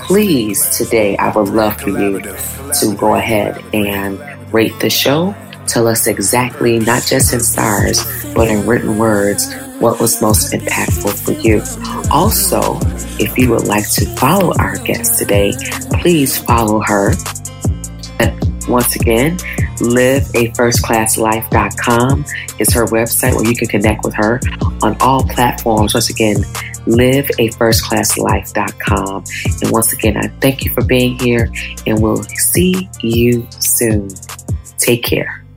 please 0.06 0.76
today, 0.76 1.16
I 1.16 1.30
would 1.30 1.50
love 1.50 1.80
for 1.80 1.90
you 1.90 2.20
to 2.20 2.96
go 2.96 3.14
ahead 3.14 3.62
and 3.72 4.18
rate 4.52 4.76
the 4.80 4.90
show. 4.90 5.32
Tell 5.68 5.86
us 5.86 6.08
exactly, 6.08 6.80
not 6.80 7.04
just 7.04 7.32
in 7.32 7.38
stars, 7.38 8.04
but 8.34 8.48
in 8.48 8.66
written 8.66 8.98
words, 8.98 9.46
what 9.80 10.00
was 10.00 10.20
most 10.20 10.52
impactful 10.52 11.24
for 11.24 11.32
you. 11.32 11.62
Also, 12.10 12.78
if 13.22 13.38
you 13.38 13.50
would 13.50 13.66
like 13.66 13.88
to 13.92 14.06
follow 14.16 14.52
our 14.58 14.76
guest 14.78 15.18
today, 15.18 15.52
please 16.00 16.36
follow 16.38 16.80
her. 16.80 17.14
Once 18.68 18.96
again, 18.96 19.36
liveafirstclasslife.com 19.78 22.24
is 22.58 22.74
her 22.74 22.84
website 22.86 23.32
where 23.34 23.46
you 23.48 23.54
can 23.56 23.68
connect 23.68 24.04
with 24.04 24.12
her 24.14 24.40
on 24.82 24.94
all 25.00 25.24
platforms. 25.24 25.94
Once 25.94 26.10
again, 26.10 26.36
liveafirstclasslife.com. 26.86 29.24
And 29.62 29.72
once 29.72 29.94
again, 29.94 30.18
I 30.18 30.28
thank 30.40 30.64
you 30.64 30.72
for 30.72 30.84
being 30.84 31.18
here 31.18 31.50
and 31.86 32.02
we'll 32.02 32.24
see 32.24 32.90
you 33.00 33.46
soon. 33.58 34.10
Take 34.78 35.02
care. 35.02 35.47